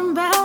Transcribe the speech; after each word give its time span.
talking 0.00 0.12
about 0.12 0.39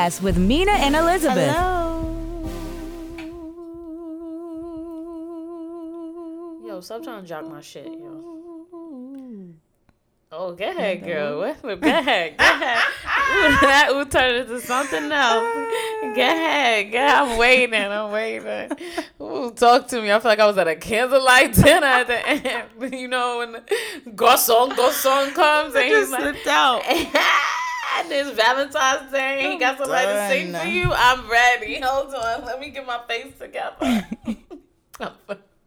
podcast 0.00 0.22
with 0.22 0.38
Mina 0.38 0.72
and 0.72 0.96
Elizabeth. 0.96 1.54
Yo, 6.66 6.80
stop 6.80 7.02
trying 7.02 7.22
to 7.22 7.28
jock 7.28 7.46
my 7.46 7.60
shit, 7.60 7.86
yo. 7.86 8.24
Oh, 10.32 10.52
go 10.52 10.70
ahead, 10.70 11.04
girl. 11.04 11.40
Go 11.40 11.42
ahead. 11.42 11.80
Go 11.80 11.88
ahead. 11.88 12.36
That 13.30 13.90
ooh 13.90 14.04
turned 14.04 14.36
into 14.36 14.60
something 14.60 15.10
else. 15.10 15.54
Go 16.02 16.20
ahead. 16.20 16.92
Go 16.92 16.98
ahead. 16.98 17.10
I'm 17.10 17.38
waiting. 17.38 17.74
I'm 17.74 18.10
waiting. 18.10 18.70
Ooh, 19.20 19.52
talk 19.52 19.86
to 19.88 20.02
me. 20.02 20.12
I 20.12 20.18
feel 20.18 20.30
like 20.30 20.40
I 20.40 20.46
was 20.46 20.58
at 20.58 20.66
a 20.66 20.76
candlelight 20.76 21.52
dinner 21.54 21.86
at 21.86 22.06
the 22.06 22.28
end. 22.28 22.68
You 22.92 23.08
know, 23.08 23.38
when 23.38 23.52
the 23.52 23.60
garçon, 24.10 24.70
garçon 24.70 25.32
comes 25.34 25.74
and 25.74 25.84
he's 25.84 26.10
like, 26.10 26.20
slipped 26.20 26.46
out. 26.46 26.82
and 27.98 28.12
it's 28.12 28.30
Valentine's 28.30 29.10
Day. 29.12 29.52
He 29.52 29.58
got 29.58 29.78
somebody 29.78 30.06
to 30.06 30.28
sing 30.28 30.52
for 30.52 30.66
you. 30.66 30.92
I'm 30.92 31.30
ready. 31.30 31.80
Hold 31.80 32.14
on. 32.14 32.44
Let 32.44 32.60
me 32.60 32.70
get 32.70 32.86
my 32.86 33.00
face 33.08 33.32
together. 33.38 33.76
I'm, 35.00 35.12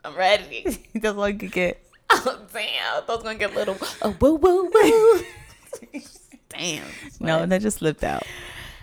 I'm 0.03 0.15
ready. 0.15 0.65
That's 0.95 1.17
all 1.17 1.29
you 1.29 1.37
could 1.37 1.51
get. 1.51 1.85
Oh, 2.09 2.41
damn. 2.53 2.63
I 2.97 3.01
thought 3.01 3.09
I 3.09 3.15
was 3.15 3.23
going 3.23 3.39
to 3.39 3.47
get 3.47 3.53
a 3.53 3.55
little, 3.55 3.77
oh, 4.01 4.15
woo, 4.19 4.35
woo, 4.35 4.69
woo. 4.73 6.01
damn. 6.49 6.85
No, 7.19 7.45
that 7.45 7.61
just 7.61 7.79
slipped 7.79 8.03
out. 8.03 8.23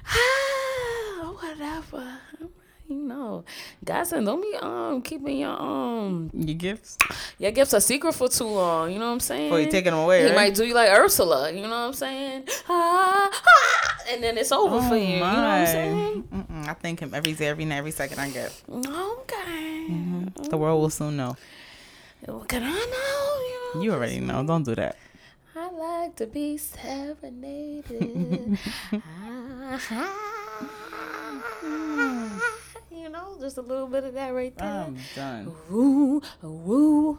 Whatever. 1.41 2.19
You 2.91 2.97
know, 3.07 3.45
guys, 3.85 4.13
and 4.13 4.27
don't 4.27 4.43
be 4.43 4.53
um 4.61 5.01
keeping 5.01 5.39
your 5.39 5.57
um 5.63 6.29
Your 6.35 6.57
gifts? 6.57 6.99
your 7.39 7.53
gifts 7.53 7.73
a 7.73 7.81
secret 7.81 8.13
for 8.15 8.29
too 8.29 8.43
long. 8.45 8.91
You 8.93 8.99
know 8.99 9.07
what 9.07 9.13
I'm 9.13 9.21
saying? 9.21 9.49
Before 9.49 9.61
you 9.61 9.71
taking 9.71 9.93
them 9.93 10.01
away, 10.03 10.23
He 10.23 10.27
right? 10.27 10.35
might 10.35 10.55
do 10.57 10.65
you 10.67 10.75
like 10.75 10.91
Ursula. 10.91 11.53
You 11.53 11.63
know 11.63 11.69
what 11.71 11.77
I'm 11.77 11.93
saying? 11.93 12.49
Ah, 12.69 13.31
ah, 13.33 13.97
and 14.11 14.21
then 14.25 14.37
it's 14.37 14.51
over 14.51 14.83
for 14.89 14.97
you. 14.97 15.05
You 15.15 15.21
know 15.21 15.21
what 15.21 15.39
I'm 15.63 15.67
saying? 15.67 16.25
Oh, 16.33 16.37
Mm-mm, 16.37 16.69
I 16.69 16.75
thank 16.75 16.99
him 16.99 17.15
every 17.15 17.33
day, 17.35 17.47
every 17.47 17.65
night, 17.65 17.77
every 17.79 17.93
second 17.93 18.19
I 18.19 18.29
get. 18.31 18.53
Okay. 18.69 19.87
The 20.51 20.57
world 20.57 20.81
will 20.83 20.91
soon 20.91 21.17
know. 21.17 21.37
What 22.27 22.49
can 22.49 22.65
I 22.65 22.71
know? 22.71 22.75
You 22.75 23.79
know? 23.79 23.83
You 23.85 23.93
already 23.93 24.19
know. 24.19 24.43
Don't 24.45 24.65
do 24.65 24.75
that. 24.75 24.97
I 25.55 25.71
like 25.71 26.17
to 26.17 26.27
be 26.27 26.59
serenaded. 26.59 28.59
you 31.63 32.10
know, 33.31 33.41
just 33.41 33.57
a 33.59 33.63
little 33.63 33.87
bit 33.87 34.05
of 34.05 34.15
that 34.15 34.31
right 34.35 34.57
there. 34.57 34.69
I'm 34.69 34.97
done. 35.15 35.53
Woo, 35.69 36.23
woo. 36.43 37.19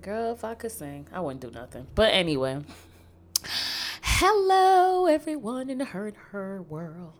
Girl, 0.00 0.32
if 0.32 0.44
I 0.44 0.54
could 0.54 0.72
sing, 0.72 1.06
I 1.12 1.20
wouldn't 1.20 1.40
do 1.40 1.50
nothing. 1.50 1.86
But 1.94 2.12
anyway, 2.12 2.62
hello, 4.02 5.06
everyone 5.06 5.68
in 5.68 5.78
the 5.78 5.84
her 5.84 6.06
and 6.08 6.16
her 6.30 6.62
world. 6.62 7.12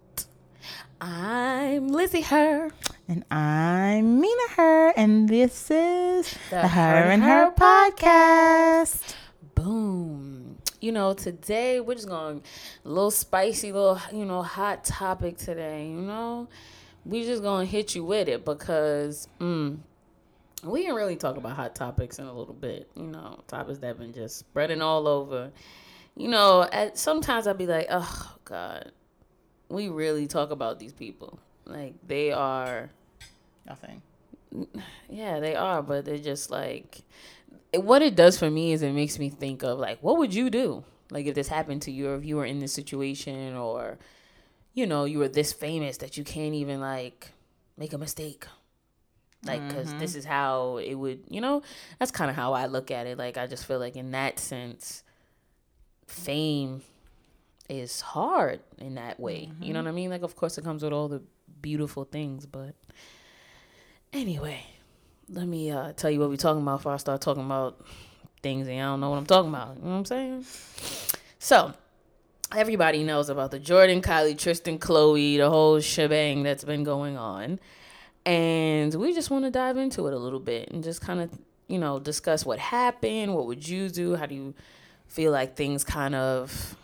I'm 1.01 1.89
Lizzie 1.89 2.23
Her. 2.23 2.71
And 3.09 3.25
I'm 3.31 4.21
Mina 4.21 4.49
Her, 4.57 4.93
and 4.97 5.29
this 5.29 5.71
is 5.71 6.35
the, 6.49 6.67
Her 6.69 7.11
and 7.11 7.23
Her 7.23 7.51
podcast. 7.51 9.15
Boom. 9.55 10.57
You 10.81 10.93
know, 10.93 11.13
today 11.13 11.81
we're 11.81 11.97
just 11.97 12.09
going 12.09 12.43
a 12.85 12.89
little 12.89 13.11
spicy, 13.11 13.73
little, 13.73 14.01
you 14.13 14.25
know, 14.25 14.43
hot 14.43 14.85
topic 14.85 15.37
today, 15.37 15.89
you 15.89 16.01
know? 16.01 16.49
We 17.05 17.25
just 17.25 17.43
going 17.43 17.67
to 17.67 17.71
hit 17.71 17.95
you 17.95 18.05
with 18.05 18.29
it 18.29 18.45
because 18.45 19.29
mm, 19.41 19.79
we 20.63 20.85
can 20.85 20.95
really 20.95 21.17
talk 21.17 21.37
about 21.37 21.57
hot 21.57 21.75
topics 21.75 22.19
in 22.19 22.27
a 22.27 22.33
little 22.33 22.55
bit, 22.55 22.89
you 22.95 23.05
know, 23.05 23.41
topics 23.49 23.79
that 23.81 23.89
have 23.89 23.99
been 23.99 24.13
just 24.13 24.39
spreading 24.39 24.81
all 24.81 25.09
over. 25.09 25.51
You 26.17 26.29
know, 26.29 26.69
at, 26.73 26.99
sometimes 26.99 27.47
I'd 27.47 27.59
be 27.59 27.67
like, 27.67 27.87
oh, 27.91 28.37
God, 28.45 28.93
we 29.69 29.89
really 29.89 30.27
talk 30.27 30.51
about 30.51 30.79
these 30.79 30.93
people. 30.93 31.39
Like, 31.65 31.95
they 32.07 32.33
are 32.33 32.91
Nothing. 33.67 34.03
yeah, 35.09 35.41
they 35.41 35.55
are, 35.55 35.83
but 35.83 36.05
they're 36.05 36.19
just 36.19 36.51
like 36.51 37.03
what 37.75 38.03
it 38.03 38.15
does 38.15 38.39
for 38.39 38.51
me 38.51 38.73
is 38.73 38.83
it 38.83 38.93
makes 38.93 39.19
me 39.19 39.31
think 39.31 39.63
of 39.63 39.79
like 39.79 40.03
what 40.03 40.19
would 40.19 40.35
you 40.35 40.51
do? 40.51 40.85
Like 41.11 41.27
if 41.27 41.35
this 41.35 41.49
happened 41.49 41.83
to 41.83 41.91
you 41.91 42.11
or 42.11 42.17
if 42.17 42.25
you 42.25 42.37
were 42.37 42.45
in 42.45 42.59
this 42.59 42.73
situation 42.73 43.55
or 43.57 43.99
you 44.75 44.87
know, 44.87 45.05
you 45.05 45.19
were 45.19 45.29
this 45.29 45.53
famous 45.53 45.99
that 45.99 46.17
you 46.17 46.25
can't 46.25 46.55
even 46.55 46.81
like 46.81 47.33
make 47.77 47.93
a 47.93 47.99
mistake. 47.99 48.47
Like 49.45 49.61
cuz 49.71 49.93
this 49.95 50.15
is 50.15 50.25
how 50.25 50.77
it 50.77 50.95
would, 50.95 51.25
you 51.29 51.41
know, 51.41 51.63
that's 51.99 52.13
kind 52.13 52.31
of 52.31 52.37
how 52.37 52.53
I 52.53 52.67
look 52.67 52.91
at 52.91 53.07
it. 53.07 53.19
Like 53.19 53.37
I 53.37 53.47
just 53.47 53.67
feel 53.67 53.79
like 53.79 53.97
in 53.97 54.13
that 54.13 54.39
sense 54.39 55.03
fame 56.07 56.83
is 57.69 58.01
hard 58.01 58.61
in 58.79 58.95
that 58.97 59.19
way. 59.19 59.51
You 59.61 59.73
know 59.73 59.81
what 59.81 59.89
I 59.89 59.93
mean? 59.93 60.11
Like 60.11 60.23
of 60.23 60.37
course 60.37 60.59
it 60.59 60.65
comes 60.65 60.83
with 60.83 60.93
all 60.93 61.09
the 61.09 61.23
beautiful 61.61 62.05
things, 62.05 62.47
but 62.47 62.75
Anyway, 64.13 64.63
let 65.31 65.47
me 65.47 65.71
uh, 65.71 65.93
tell 65.95 66.11
you 66.11 66.21
what 66.21 66.29
we're 66.29 66.37
talking 66.37 66.61
about 66.61 66.79
before 66.79 66.93
I 66.93 66.99
start 66.99 67.23
talking 67.23 67.45
about 67.45 67.81
things 68.43 68.69
and 68.69 68.79
I 68.79 68.83
don't 68.85 69.01
know 69.01 69.09
what 69.09 69.17
I'm 69.17 69.27
talking 69.27 69.49
about. 69.49 69.77
You 69.77 69.85
know 69.85 69.91
what 69.91 69.97
I'm 69.97 70.05
saying? 70.05 70.45
So, 71.39 71.73
everybody 72.55 73.03
knows 73.05 73.29
about 73.29 73.51
the 73.51 73.59
Jordan, 73.59 74.03
Kylie, 74.03 74.37
Tristan, 74.37 74.79
Chloe, 74.79 75.39
the 75.39 75.49
whole 75.49 75.81
shebang 75.81 76.43
that's 76.43 76.65
been 76.65 76.85
going 76.85 77.17
on. 77.17 77.59
And 78.25 78.95
we 78.95 79.15
just 79.15 79.31
want 79.31 79.45
to 79.45 79.51
dive 79.51 79.77
into 79.77 80.07
it 80.07 80.15
a 80.15 80.19
little 80.19 80.41
bit 80.41 80.71
and 80.71 80.85
just 80.85 81.01
kind 81.01 81.21
of, 81.21 81.31
you 81.67 81.79
know, 81.79 81.99
discuss 81.99 82.47
what 82.47 82.59
happened. 82.59 83.35
What 83.35 83.47
would 83.47 83.67
you 83.67 83.89
do? 83.89 84.15
How 84.17 84.27
do 84.27 84.35
you 84.35 84.55
feel 85.09 85.33
like 85.33 85.57
things 85.57 85.83
kind 85.83 86.15
of 86.15 86.77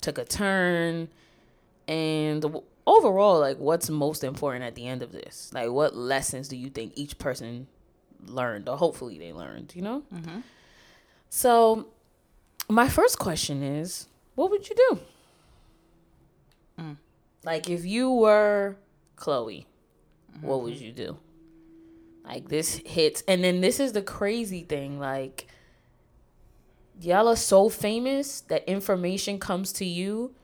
took 0.00 0.18
a 0.18 0.24
turn? 0.24 1.08
And 1.86 2.44
overall, 2.86 3.40
like, 3.40 3.58
what's 3.58 3.90
most 3.90 4.24
important 4.24 4.64
at 4.64 4.74
the 4.74 4.86
end 4.86 5.02
of 5.02 5.12
this? 5.12 5.50
Like, 5.52 5.70
what 5.70 5.94
lessons 5.94 6.48
do 6.48 6.56
you 6.56 6.70
think 6.70 6.92
each 6.96 7.18
person 7.18 7.66
learned, 8.26 8.68
or 8.68 8.76
hopefully 8.76 9.18
they 9.18 9.32
learned, 9.32 9.72
you 9.74 9.82
know? 9.82 10.02
Mm-hmm. 10.12 10.40
So, 11.28 11.88
my 12.68 12.88
first 12.88 13.18
question 13.18 13.62
is 13.62 14.08
what 14.34 14.50
would 14.50 14.68
you 14.68 14.76
do? 14.90 15.00
Like, 17.46 17.70
if 17.70 17.86
you 17.86 18.10
were 18.10 18.76
Chloe, 19.14 19.66
what 20.42 20.62
would 20.62 20.74
mm-hmm. 20.74 20.84
you 20.84 20.92
do? 20.92 21.16
Like, 22.24 22.48
this 22.48 22.82
hits, 22.84 23.22
and 23.26 23.42
then 23.42 23.60
this 23.62 23.80
is 23.80 23.92
the 23.92 24.02
crazy 24.02 24.62
thing. 24.64 24.98
Like, 24.98 25.46
y'all 27.00 27.28
are 27.28 27.36
so 27.36 27.68
famous 27.68 28.40
that 28.42 28.68
information 28.68 29.38
comes 29.38 29.72
to 29.74 29.84
you 29.84 30.34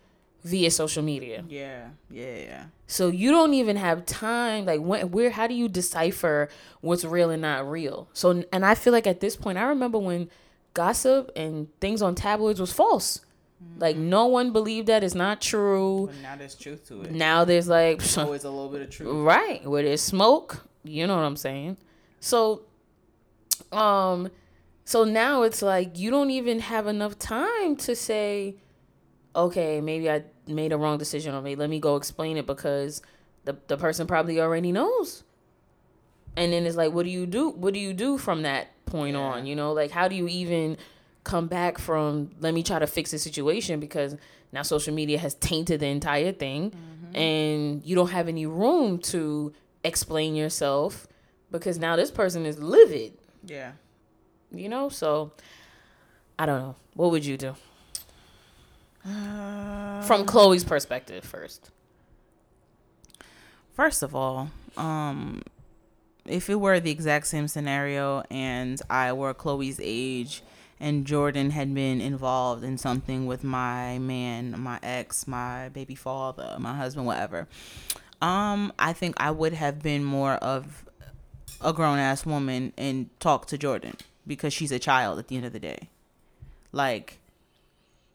via 0.44 0.70
social 0.70 1.02
media. 1.02 1.44
Yeah, 1.48 1.88
yeah, 2.10 2.36
yeah. 2.36 2.64
So 2.86 3.08
you 3.08 3.30
don't 3.30 3.55
even 3.55 3.76
have 3.76 4.06
time. 4.06 4.66
Like 4.66 4.81
when, 4.81 5.10
where, 5.10 5.31
how 5.31 5.46
do 5.46 5.55
you 5.55 5.69
decipher 5.69 6.48
what's 6.81 7.05
real 7.05 7.31
and 7.31 7.43
not 7.43 7.69
real? 7.69 8.08
So, 8.12 8.44
and 8.52 8.64
I 8.64 8.75
feel 8.75 8.93
like 8.93 9.06
at 9.06 9.20
this 9.20 9.37
point, 9.37 9.58
I 9.58 9.62
remember 9.62 9.98
when 9.98 10.31
gossip 10.75 11.31
and 11.37 11.69
things 11.81 12.02
on 12.02 12.14
tabloids 12.14 12.60
was 12.60 12.72
false. 12.72 13.20
Like 13.79 13.97
no 13.97 14.26
one 14.26 14.53
believed 14.53 14.87
that 14.88 15.03
it's 15.03 15.14
not 15.14 15.41
true. 15.41 16.06
But 16.06 16.20
now 16.23 16.37
there's 16.37 16.55
truth 16.55 16.87
to 16.88 17.03
it. 17.03 17.11
Now 17.12 17.44
there's 17.44 17.69
like 17.69 18.00
Always 18.19 18.44
a 18.44 18.50
little 18.50 18.69
bit 18.69 18.82
of 18.82 18.91
truth. 18.91 19.25
right 19.25 19.64
where 19.69 19.82
there's 19.82 20.00
smoke. 20.03 20.67
You 20.85 21.06
know 21.06 21.17
what 21.17 21.23
I'm 21.25 21.37
saying? 21.37 21.76
So, 22.20 22.62
um, 23.70 24.31
so 24.85 25.05
now 25.05 25.43
it's 25.43 25.62
like 25.62 25.99
you 25.99 26.11
don't 26.11 26.31
even 26.31 26.61
have 26.61 26.87
enough 26.87 27.19
time 27.19 27.76
to 27.76 27.94
say, 27.97 28.56
okay, 29.35 29.81
maybe 29.81 30.11
I 30.11 30.25
made 30.47 30.73
a 30.73 30.76
wrong 30.76 30.99
decision 30.99 31.35
or 31.35 31.43
maybe 31.43 31.61
let 31.61 31.70
me 31.70 31.79
go 31.81 31.97
explain 31.97 32.37
it 32.37 32.47
because 32.47 33.00
the 33.44 33.56
the 33.69 33.76
person 33.76 34.06
probably 34.06 34.41
already 34.41 34.73
knows. 34.73 35.25
And 36.37 36.53
then 36.53 36.65
it's 36.67 36.76
like, 36.76 36.93
what 36.93 37.05
do 37.05 37.11
you 37.11 37.26
do? 37.26 37.50
What 37.50 37.75
do 37.75 37.81
you 37.81 37.93
do 37.93 38.17
from 38.19 38.43
that 38.43 38.69
point 38.87 39.15
Yeah. 39.17 39.23
on? 39.23 39.47
You 39.47 39.55
know, 39.56 39.73
like 39.73 39.91
how 39.91 40.08
do 40.08 40.15
you 40.17 40.26
even 40.29 40.76
come 41.24 41.46
back 41.46 41.78
from 41.78 42.30
let 42.40 42.52
me 42.54 42.62
try 42.62 42.78
to 42.78 42.86
fix 42.86 43.10
the 43.12 43.19
situation 43.19 43.78
because 43.80 44.16
now 44.52 44.62
social 44.62 44.92
media 44.92 45.19
has 45.19 45.34
tainted 45.34 45.80
the 45.80 45.86
entire 45.86 46.32
thing 46.32 46.72
and 47.14 47.84
you 47.84 47.94
don't 47.94 48.10
have 48.10 48.26
any 48.28 48.44
room 48.46 48.98
to 48.98 49.52
explain 49.84 50.34
yourself 50.34 51.06
because 51.50 51.78
now 51.78 51.94
this 51.96 52.10
person 52.10 52.44
is 52.46 52.58
livid, 52.58 53.12
Yeah. 53.44 53.72
you 54.50 54.69
know? 54.69 54.88
So 54.88 55.32
I 56.38 56.46
don't 56.46 56.60
know. 56.60 56.76
What 56.94 57.10
would 57.12 57.24
you 57.24 57.36
do? 57.36 57.54
From 59.04 60.24
Chloe's 60.26 60.64
perspective 60.64 61.24
first. 61.24 61.70
First 63.74 64.02
of 64.02 64.14
all, 64.14 64.50
um, 64.76 65.42
if 66.26 66.48
it 66.50 66.56
were 66.56 66.78
the 66.78 66.90
exact 66.90 67.26
same 67.26 67.48
scenario 67.48 68.22
and 68.30 68.80
I 68.88 69.12
were 69.12 69.34
Chloe's 69.34 69.80
age 69.82 70.42
and 70.82 71.06
Jordan 71.06 71.50
had 71.50 71.73
been 71.73 72.00
involved 72.00 72.64
in 72.64 72.76
something 72.76 73.25
with 73.25 73.44
my 73.44 74.00
man, 74.00 74.61
my 74.61 74.81
ex, 74.82 75.29
my 75.29 75.69
baby 75.69 75.94
father, 75.94 76.56
my 76.58 76.75
husband, 76.75 77.06
whatever, 77.06 77.46
um, 78.20 78.73
I 78.81 78.93
think 78.93 79.14
I 79.17 79.31
would 79.31 79.52
have 79.52 79.81
been 79.81 80.02
more 80.02 80.34
of 80.34 80.84
a 81.61 81.73
grown 81.73 81.99
ass 81.99 82.26
woman 82.26 82.73
and 82.76 83.08
talk 83.20 83.46
to 83.46 83.56
Jordan 83.56 83.96
because 84.26 84.52
she's 84.52 84.73
a 84.73 84.81
child 84.81 85.20
at 85.20 85.29
the 85.29 85.37
end 85.37 85.46
of 85.46 85.52
the 85.52 85.61
day. 85.61 85.88
Like, 86.73 87.20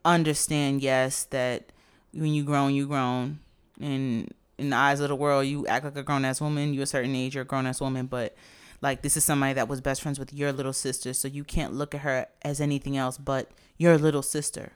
understand, 0.04 0.82
yes, 0.82 1.24
that 1.26 1.72
when 2.14 2.34
you 2.34 2.44
grown, 2.44 2.74
you 2.74 2.86
grown, 2.86 3.40
and 3.80 4.34
in 4.58 4.72
the 4.72 4.76
eyes 4.76 5.00
of 5.00 5.08
the 5.08 5.16
world, 5.16 5.46
you 5.46 5.66
act 5.68 5.86
like 5.86 5.96
a 5.96 6.04
grown 6.04 6.26
ass 6.26 6.42
woman. 6.42 6.74
You 6.74 6.82
a 6.82 6.86
certain 6.86 7.16
age, 7.16 7.36
you're 7.36 7.44
a 7.44 7.48
grown 7.48 7.66
ass 7.66 7.80
woman, 7.80 8.08
but 8.08 8.36
like 8.82 9.02
this 9.02 9.18
is 9.18 9.24
somebody 9.24 9.54
that 9.54 9.68
was 9.68 9.82
best 9.82 10.02
friends 10.02 10.20
with 10.20 10.34
your 10.34 10.52
little 10.52 10.74
sister, 10.74 11.14
so 11.14 11.28
you 11.28 11.44
can't 11.44 11.74
look 11.74 11.96
at 11.96 12.02
her 12.02 12.28
as 12.42 12.62
anything 12.62 12.98
else 12.98 13.18
but 13.18 13.50
your 13.78 13.98
little 13.98 14.22
sister. 14.22 14.74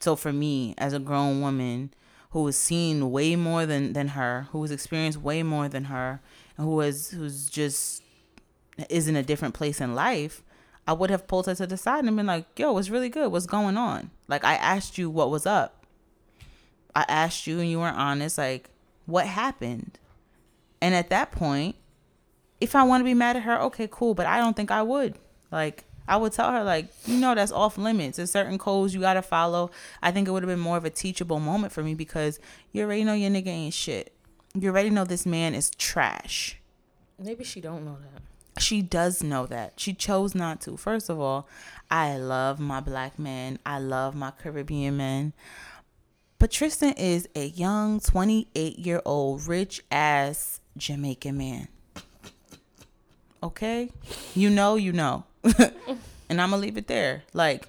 So 0.00 0.16
for 0.16 0.32
me, 0.32 0.74
as 0.76 0.92
a 0.92 0.98
grown 0.98 1.40
woman 1.40 1.92
who 2.30 2.44
has 2.46 2.56
seen 2.56 3.10
way 3.10 3.36
more 3.36 3.64
than 3.64 3.92
than 3.94 4.08
her, 4.08 4.48
who 4.50 4.62
has 4.62 4.70
experienced 4.70 5.20
way 5.20 5.42
more 5.42 5.68
than 5.68 5.84
her, 5.84 6.20
and 6.56 6.66
who 6.66 6.80
has 6.80 7.10
who's 7.10 7.48
just 7.48 8.02
is 8.90 9.08
in 9.08 9.16
a 9.16 9.22
different 9.22 9.54
place 9.54 9.80
in 9.80 9.94
life, 9.94 10.42
I 10.86 10.92
would 10.92 11.10
have 11.10 11.26
pulled 11.26 11.46
her 11.46 11.54
to 11.54 11.66
the 11.66 11.76
side 11.76 12.04
and 12.04 12.16
been 12.16 12.26
like, 12.26 12.46
"Yo, 12.58 12.72
what's 12.72 12.90
really 12.90 13.08
good? 13.08 13.32
What's 13.32 13.46
going 13.46 13.76
on?" 13.76 14.10
Like 14.28 14.44
I 14.44 14.54
asked 14.54 14.98
you 14.98 15.08
what 15.08 15.30
was 15.30 15.46
up. 15.46 15.86
I 16.94 17.04
asked 17.08 17.46
you 17.46 17.60
and 17.60 17.70
you 17.70 17.78
weren't 17.78 17.96
honest. 17.96 18.38
Like, 18.38 18.70
what 19.04 19.26
happened? 19.26 19.98
And 20.80 20.94
at 20.94 21.10
that 21.10 21.30
point, 21.32 21.76
if 22.60 22.74
I 22.74 22.82
want 22.84 23.00
to 23.00 23.04
be 23.04 23.14
mad 23.14 23.36
at 23.36 23.42
her, 23.42 23.60
okay, 23.62 23.88
cool. 23.90 24.14
But 24.14 24.26
I 24.26 24.38
don't 24.38 24.56
think 24.56 24.70
I 24.70 24.82
would. 24.82 25.14
Like, 25.50 25.84
I 26.08 26.16
would 26.16 26.32
tell 26.32 26.50
her, 26.52 26.62
like, 26.62 26.86
you 27.06 27.18
know, 27.18 27.34
that's 27.34 27.52
off 27.52 27.78
limits. 27.78 28.16
There's 28.16 28.30
certain 28.30 28.58
codes 28.58 28.94
you 28.94 29.00
gotta 29.00 29.22
follow. 29.22 29.70
I 30.02 30.12
think 30.12 30.28
it 30.28 30.30
would 30.30 30.42
have 30.42 30.50
been 30.50 30.60
more 30.60 30.76
of 30.76 30.84
a 30.84 30.90
teachable 30.90 31.40
moment 31.40 31.72
for 31.72 31.82
me 31.82 31.94
because 31.94 32.38
you 32.72 32.82
already 32.82 33.04
know 33.04 33.14
your 33.14 33.30
nigga 33.30 33.48
ain't 33.48 33.74
shit. 33.74 34.12
You 34.54 34.70
already 34.70 34.90
know 34.90 35.04
this 35.04 35.26
man 35.26 35.54
is 35.54 35.70
trash. 35.70 36.58
Maybe 37.18 37.44
she 37.44 37.60
don't 37.60 37.84
know 37.84 37.96
that. 38.00 38.22
She 38.62 38.80
does 38.82 39.22
know 39.22 39.46
that. 39.46 39.74
She 39.76 39.92
chose 39.92 40.34
not 40.34 40.60
to. 40.62 40.76
First 40.76 41.10
of 41.10 41.20
all, 41.20 41.46
I 41.90 42.16
love 42.16 42.58
my 42.58 42.80
black 42.80 43.18
men. 43.18 43.58
I 43.66 43.78
love 43.78 44.14
my 44.14 44.30
Caribbean 44.30 44.96
men. 44.96 45.34
But 46.38 46.50
Tristan 46.50 46.92
is 46.94 47.28
a 47.34 47.46
young 47.46 48.00
28 48.00 48.78
year 48.78 49.02
old, 49.04 49.46
rich 49.46 49.82
ass 49.90 50.60
Jamaican 50.76 51.36
man. 51.36 51.68
Okay? 53.46 53.90
You 54.34 54.50
know, 54.50 54.76
you 54.76 54.92
know. 54.92 55.24
and 56.28 56.40
I'm 56.40 56.50
to 56.50 56.56
leave 56.56 56.76
it 56.76 56.86
there. 56.86 57.24
Like, 57.32 57.68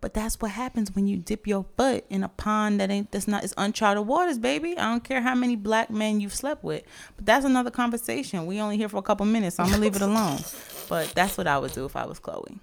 but 0.00 0.14
that's 0.14 0.40
what 0.40 0.52
happens 0.52 0.94
when 0.94 1.08
you 1.08 1.16
dip 1.16 1.46
your 1.46 1.64
butt 1.76 2.06
in 2.08 2.22
a 2.22 2.28
pond 2.28 2.80
that 2.80 2.90
ain't 2.90 3.10
that's 3.10 3.26
not 3.26 3.42
it's 3.42 3.54
uncharted 3.56 4.06
waters, 4.06 4.38
baby. 4.38 4.78
I 4.78 4.90
don't 4.90 5.02
care 5.02 5.20
how 5.20 5.34
many 5.34 5.56
black 5.56 5.90
men 5.90 6.20
you've 6.20 6.34
slept 6.34 6.62
with. 6.62 6.84
But 7.16 7.26
that's 7.26 7.44
another 7.44 7.70
conversation. 7.70 8.46
We 8.46 8.60
only 8.60 8.76
here 8.76 8.88
for 8.88 8.98
a 8.98 9.02
couple 9.02 9.26
minutes, 9.26 9.56
so 9.56 9.64
I'm 9.64 9.70
gonna 9.70 9.82
leave 9.82 9.96
it 9.96 10.02
alone. 10.02 10.38
But 10.88 11.08
that's 11.08 11.36
what 11.36 11.46
I 11.46 11.58
would 11.58 11.72
do 11.72 11.84
if 11.84 11.96
I 11.96 12.06
was 12.06 12.18
Chloe. 12.18 12.60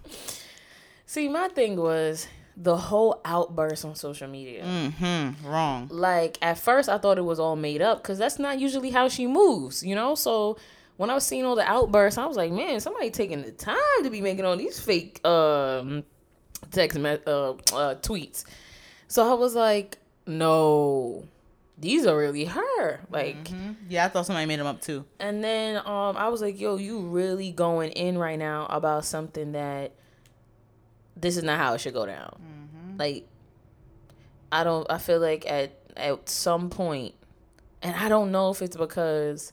See, 1.05 1.29
my 1.29 1.47
thing 1.49 1.75
was 1.75 2.27
the 2.57 2.75
whole 2.75 3.21
outburst 3.23 3.85
on 3.85 3.93
social 3.93 4.27
media. 4.27 4.63
Mm-hmm. 4.63 5.47
Wrong. 5.47 5.87
Like 5.91 6.39
at 6.41 6.57
first, 6.57 6.89
I 6.89 6.97
thought 6.97 7.19
it 7.19 7.25
was 7.25 7.39
all 7.39 7.55
made 7.55 7.83
up 7.83 8.01
because 8.01 8.17
that's 8.17 8.39
not 8.39 8.59
usually 8.59 8.89
how 8.89 9.09
she 9.09 9.27
moves, 9.27 9.83
you 9.83 9.93
know. 9.93 10.15
So 10.15 10.57
when 10.97 11.09
I 11.09 11.13
was 11.13 11.25
seeing 11.25 11.45
all 11.45 11.55
the 11.55 11.69
outbursts, 11.69 12.17
I 12.17 12.25
was 12.25 12.37
like, 12.37 12.51
man, 12.51 12.79
somebody 12.79 13.09
taking 13.11 13.41
the 13.41 13.51
time 13.51 13.75
to 14.03 14.09
be 14.09 14.21
making 14.21 14.45
all 14.45 14.55
these 14.55 14.79
fake 14.79 15.25
um, 15.25 16.03
text 16.71 16.97
me- 16.97 17.17
uh, 17.27 17.51
uh, 17.51 17.95
tweets. 17.95 18.45
So 19.07 19.29
I 19.29 19.33
was 19.33 19.55
like, 19.55 19.97
no, 20.25 21.25
these 21.77 22.05
are 22.05 22.17
really 22.17 22.45
her. 22.45 23.01
Like, 23.09 23.35
Yeah, 23.89 24.05
I 24.05 24.07
thought 24.07 24.25
somebody 24.25 24.45
made 24.45 24.59
them 24.59 24.67
up 24.67 24.81
too. 24.81 25.05
and 25.19 25.43
then 25.43 25.77
um, 25.77 26.15
I 26.17 26.29
was 26.29 26.41
like, 26.41 26.59
yo, 26.59 26.77
you 26.77 26.99
really 27.01 27.51
going 27.51 27.91
in 27.91 28.17
right 28.17 28.39
now 28.39 28.65
about 28.69 29.05
something 29.05 29.51
that 29.51 29.91
this 31.17 31.37
is 31.37 31.43
not 31.43 31.57
how 31.59 31.73
it 31.73 31.81
should 31.81 31.93
go 31.93 32.05
down. 32.05 32.37
Like, 32.97 33.27
I 34.51 34.63
don't. 34.63 34.89
I 34.89 34.97
feel 34.97 35.19
like 35.19 35.45
at 35.45 35.77
at 35.97 36.29
some 36.29 36.69
point, 36.69 37.13
and 37.81 37.93
I 37.95 38.07
don't 38.09 38.31
know 38.31 38.49
if 38.51 38.61
it's 38.61 38.77
because. 38.77 39.51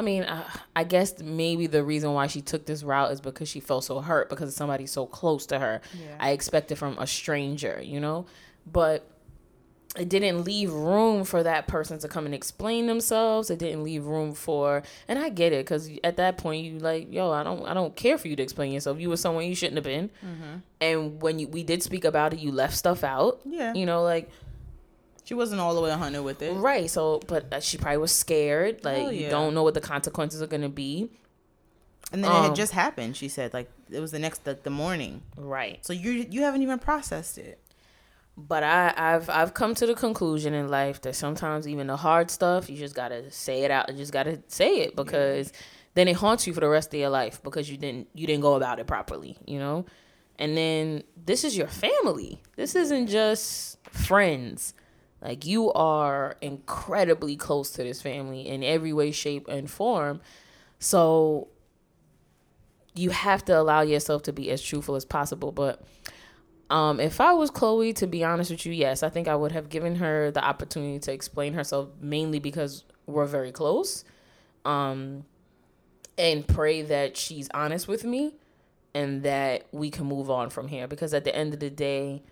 I 0.00 0.02
mean, 0.02 0.24
I, 0.24 0.44
I 0.74 0.84
guess 0.84 1.20
maybe 1.20 1.66
the 1.66 1.84
reason 1.84 2.14
why 2.14 2.26
she 2.26 2.40
took 2.40 2.64
this 2.64 2.82
route 2.82 3.12
is 3.12 3.20
because 3.20 3.50
she 3.50 3.60
felt 3.60 3.84
so 3.84 4.00
hurt 4.00 4.30
because 4.30 4.56
somebody 4.56 4.86
so 4.86 5.04
close 5.04 5.44
to 5.46 5.58
her. 5.58 5.82
Yeah. 5.92 6.16
I 6.18 6.30
expected 6.30 6.72
it 6.72 6.76
from 6.78 6.96
a 6.98 7.06
stranger, 7.06 7.82
you 7.84 8.00
know, 8.00 8.24
but 8.66 9.06
it 9.98 10.08
didn't 10.08 10.44
leave 10.44 10.72
room 10.72 11.24
for 11.24 11.42
that 11.42 11.66
person 11.66 11.98
to 11.98 12.08
come 12.08 12.24
and 12.24 12.34
explain 12.34 12.86
themselves. 12.86 13.50
It 13.50 13.58
didn't 13.58 13.84
leave 13.84 14.06
room 14.06 14.32
for, 14.32 14.84
and 15.06 15.18
I 15.18 15.28
get 15.28 15.52
it 15.52 15.66
because 15.66 15.90
at 16.02 16.16
that 16.16 16.38
point 16.38 16.64
you 16.64 16.78
like, 16.78 17.12
yo, 17.12 17.30
I 17.30 17.42
don't, 17.42 17.66
I 17.66 17.74
don't 17.74 17.94
care 17.94 18.16
for 18.16 18.28
you 18.28 18.36
to 18.36 18.42
explain 18.42 18.72
yourself. 18.72 19.00
You 19.00 19.10
were 19.10 19.18
someone 19.18 19.44
you 19.44 19.54
shouldn't 19.54 19.76
have 19.76 19.84
been, 19.84 20.08
mm-hmm. 20.24 20.58
and 20.80 21.20
when 21.20 21.38
you 21.38 21.46
we 21.48 21.62
did 21.62 21.82
speak 21.82 22.06
about 22.06 22.32
it, 22.32 22.38
you 22.38 22.52
left 22.52 22.74
stuff 22.74 23.04
out. 23.04 23.42
Yeah. 23.44 23.74
you 23.74 23.84
know, 23.84 24.02
like 24.02 24.30
She 25.30 25.34
wasn't 25.34 25.60
all 25.60 25.76
the 25.76 25.80
way 25.80 25.90
100 25.90 26.22
with 26.22 26.42
it. 26.42 26.54
right. 26.54 26.90
So, 26.90 27.20
but 27.28 27.52
uh, 27.54 27.60
she 27.60 27.78
probably 27.78 27.98
was 27.98 28.10
scared. 28.10 28.84
Like 28.84 28.96
Hell 28.96 29.12
you 29.12 29.30
don't 29.30 29.54
know 29.54 29.62
what 29.62 29.74
the 29.74 29.80
consequences 29.80 30.42
are 30.42 30.48
gonna 30.48 30.68
be. 30.68 31.08
And 32.10 32.24
then 32.24 32.32
it 32.32 32.34
Um, 32.34 32.44
had 32.46 32.56
just 32.56 32.72
happened, 32.72 33.16
she 33.16 33.28
said. 33.28 33.54
Like, 33.54 33.70
it 33.92 34.00
was 34.00 34.10
the 34.10 34.18
next, 34.18 34.42
the, 34.42 34.58
the 34.60 34.70
morning. 34.70 35.22
Right. 35.36 35.78
So 35.86 35.92
you 35.92 36.26
you 36.28 36.42
haven't 36.42 36.62
even 36.62 36.80
processed 36.80 37.38
it. 37.38 37.60
But 38.36 38.64
I, 38.64 38.92
I've 38.96 39.30
I've 39.30 39.54
come 39.54 39.76
to 39.76 39.86
the 39.86 39.94
conclusion 39.94 40.52
in 40.52 40.66
life 40.66 41.00
that 41.02 41.14
sometimes 41.14 41.68
even 41.68 41.86
the 41.86 41.96
hard 41.96 42.28
stuff 42.28 42.68
you 42.68 42.76
just 42.76 42.96
gotta 42.96 43.30
say 43.30 43.62
it 43.62 43.70
out. 43.70 43.88
You 43.88 43.96
just 43.98 44.12
gotta 44.12 44.42
say 44.48 44.78
it 44.80 44.96
because 44.96 45.52
then 45.94 46.08
it 46.08 46.16
haunts 46.16 46.44
you 46.48 46.52
for 46.54 46.60
the 46.60 46.68
rest 46.68 46.92
of 46.92 46.98
your 46.98 47.10
life 47.10 47.40
because 47.44 47.70
you 47.70 47.76
didn't 47.76 48.08
you 48.14 48.26
didn't 48.26 48.42
go 48.42 48.54
about 48.56 48.80
it 48.80 48.88
properly, 48.88 49.38
you 49.46 49.60
know. 49.60 49.84
And 50.40 50.56
then 50.56 51.04
this 51.24 51.44
is 51.44 51.56
your 51.56 51.68
family. 51.68 52.40
This 52.56 52.74
isn't 52.74 53.06
just 53.06 53.78
friends. 53.92 54.74
Like 55.22 55.44
you 55.44 55.72
are 55.72 56.36
incredibly 56.40 57.36
close 57.36 57.70
to 57.72 57.82
this 57.82 58.00
family 58.00 58.48
in 58.48 58.62
every 58.62 58.92
way, 58.92 59.10
shape, 59.10 59.48
and 59.48 59.70
form. 59.70 60.20
So 60.78 61.48
you 62.94 63.10
have 63.10 63.44
to 63.44 63.58
allow 63.58 63.82
yourself 63.82 64.22
to 64.24 64.32
be 64.32 64.50
as 64.50 64.62
truthful 64.62 64.96
as 64.96 65.04
possible. 65.04 65.52
But 65.52 65.82
um, 66.70 67.00
if 67.00 67.20
I 67.20 67.32
was 67.32 67.50
Chloe, 67.50 67.92
to 67.94 68.06
be 68.06 68.24
honest 68.24 68.50
with 68.50 68.64
you, 68.64 68.72
yes, 68.72 69.02
I 69.02 69.08
think 69.08 69.28
I 69.28 69.34
would 69.34 69.52
have 69.52 69.68
given 69.68 69.96
her 69.96 70.30
the 70.30 70.42
opportunity 70.42 70.98
to 71.00 71.12
explain 71.12 71.54
herself, 71.54 71.88
mainly 72.00 72.38
because 72.38 72.84
we're 73.06 73.26
very 73.26 73.52
close, 73.52 74.04
um, 74.64 75.24
and 76.16 76.46
pray 76.46 76.82
that 76.82 77.16
she's 77.16 77.48
honest 77.52 77.88
with 77.88 78.04
me, 78.04 78.36
and 78.94 79.22
that 79.24 79.66
we 79.72 79.90
can 79.90 80.06
move 80.06 80.30
on 80.30 80.48
from 80.48 80.68
here. 80.68 80.86
Because 80.86 81.12
at 81.12 81.24
the 81.24 81.34
end 81.34 81.52
of 81.54 81.60
the 81.60 81.70
day, 81.70 82.22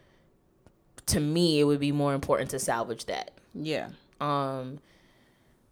to 1.08 1.20
me, 1.20 1.60
it 1.60 1.64
would 1.64 1.80
be 1.80 1.92
more 1.92 2.14
important 2.14 2.50
to 2.50 2.58
salvage 2.58 3.06
that. 3.06 3.32
Yeah. 3.54 3.88
um 4.20 4.78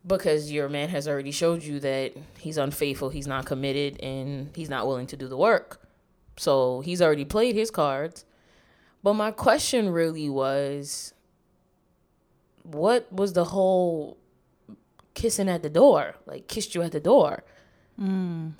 because 0.06 0.52
your 0.52 0.68
man 0.68 0.88
has 0.88 1.08
already 1.08 1.32
showed 1.32 1.64
you 1.64 1.80
that 1.80 2.12
he's 2.38 2.58
unfaithful 2.58 3.08
he's 3.10 3.26
not 3.26 3.44
committed 3.44 4.00
and 4.00 4.50
he's 4.54 4.70
not 4.70 4.86
willing 4.86 5.06
to 5.08 5.16
do 5.16 5.26
the 5.26 5.36
work. 5.36 5.80
So 6.36 6.80
he's 6.80 7.02
already 7.02 7.24
played 7.24 7.56
his 7.56 7.70
cards. 7.72 8.24
But 9.02 9.14
my 9.14 9.30
question 9.32 9.90
really 9.90 10.28
was 10.28 11.12
what 12.62 13.12
was 13.12 13.32
the 13.32 13.44
whole 13.46 14.16
kissing 15.14 15.48
at 15.48 15.62
the 15.62 15.70
door? 15.70 16.14
Like 16.26 16.46
kissed 16.48 16.74
you 16.74 16.82
at 16.82 16.92
the 16.92 17.00
door? 17.00 17.42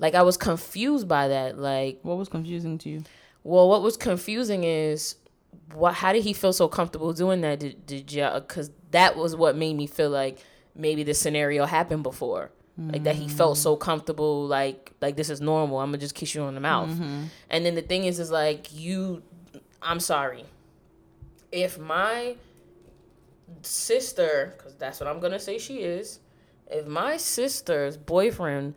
Like 0.00 0.14
i 0.14 0.22
was 0.22 0.36
confused 0.36 1.06
by 1.06 1.28
that. 1.28 1.58
Like 1.58 2.00
What 2.02 2.16
was 2.18 2.28
confusing 2.28 2.78
to 2.78 2.88
you? 2.88 3.02
well, 3.44 3.68
what 3.68 3.82
was 3.82 3.96
confusing 3.96 4.64
is 4.64 5.14
what? 5.72 5.94
How 5.94 6.12
did 6.12 6.24
he 6.24 6.32
feel 6.32 6.52
so 6.52 6.68
comfortable 6.68 7.12
doing 7.12 7.40
that? 7.42 7.60
Did, 7.60 7.86
did 7.86 8.12
you? 8.12 8.28
Because 8.34 8.70
that 8.90 9.16
was 9.16 9.36
what 9.36 9.56
made 9.56 9.76
me 9.76 9.86
feel 9.86 10.10
like 10.10 10.38
maybe 10.74 11.02
this 11.02 11.18
scenario 11.18 11.64
happened 11.66 12.02
before. 12.02 12.50
Like 12.78 13.04
that 13.04 13.16
he 13.16 13.24
mm. 13.24 13.30
felt 13.30 13.56
so 13.56 13.74
comfortable, 13.74 14.46
like 14.46 14.92
like 15.00 15.16
this 15.16 15.30
is 15.30 15.40
normal. 15.40 15.78
I'm 15.78 15.88
gonna 15.88 15.98
just 15.98 16.14
kiss 16.14 16.34
you 16.34 16.42
on 16.42 16.54
the 16.54 16.60
mouth. 16.60 16.90
Mm-hmm. 16.90 17.24
And 17.48 17.64
then 17.64 17.74
the 17.74 17.80
thing 17.80 18.04
is, 18.04 18.18
is 18.18 18.30
like 18.30 18.68
you. 18.70 19.22
I'm 19.80 19.98
sorry. 19.98 20.44
If 21.50 21.78
my 21.78 22.36
sister, 23.62 24.54
because 24.58 24.74
that's 24.74 25.00
what 25.00 25.08
I'm 25.08 25.20
gonna 25.20 25.40
say 25.40 25.56
she 25.56 25.78
is. 25.78 26.20
If 26.66 26.86
my 26.86 27.16
sister's 27.16 27.96
boyfriend, 27.96 28.74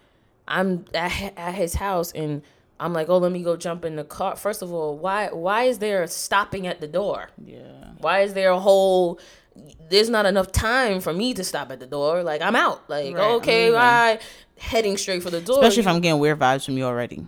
I'm 0.47 0.85
at, 0.93 1.33
at 1.35 1.55
his 1.55 1.73
house 1.73 2.13
and 2.13 2.41
I'm 2.79 2.93
like, 2.93 3.09
oh, 3.09 3.17
let 3.17 3.31
me 3.31 3.43
go 3.43 3.57
jump 3.57 3.83
in 3.85 3.95
the 3.95 4.03
car. 4.03 4.35
First 4.35 4.61
of 4.61 4.71
all, 4.71 4.97
why 4.97 5.27
why 5.31 5.63
is 5.63 5.79
there 5.79 6.05
stopping 6.07 6.65
at 6.67 6.79
the 6.79 6.87
door? 6.87 7.29
Yeah. 7.43 7.91
Why 7.99 8.21
is 8.21 8.33
there 8.33 8.51
a 8.51 8.59
whole? 8.59 9.19
There's 9.89 10.09
not 10.09 10.25
enough 10.25 10.51
time 10.51 11.01
for 11.01 11.11
me 11.11 11.33
to 11.33 11.43
stop 11.43 11.71
at 11.71 11.79
the 11.79 11.87
door. 11.87 12.23
Like 12.23 12.41
I'm 12.41 12.55
out. 12.55 12.89
Like 12.89 13.15
Right, 13.15 13.23
I'm 13.23 13.31
okay, 13.37 13.71
bye. 13.71 14.19
Heading 14.57 14.97
straight 14.97 15.23
for 15.23 15.29
the 15.29 15.41
door. 15.41 15.59
Especially 15.59 15.81
if 15.81 15.87
I'm 15.87 15.99
getting 15.99 16.19
weird 16.19 16.39
vibes 16.39 16.65
from 16.65 16.77
you 16.77 16.85
already. 16.85 17.27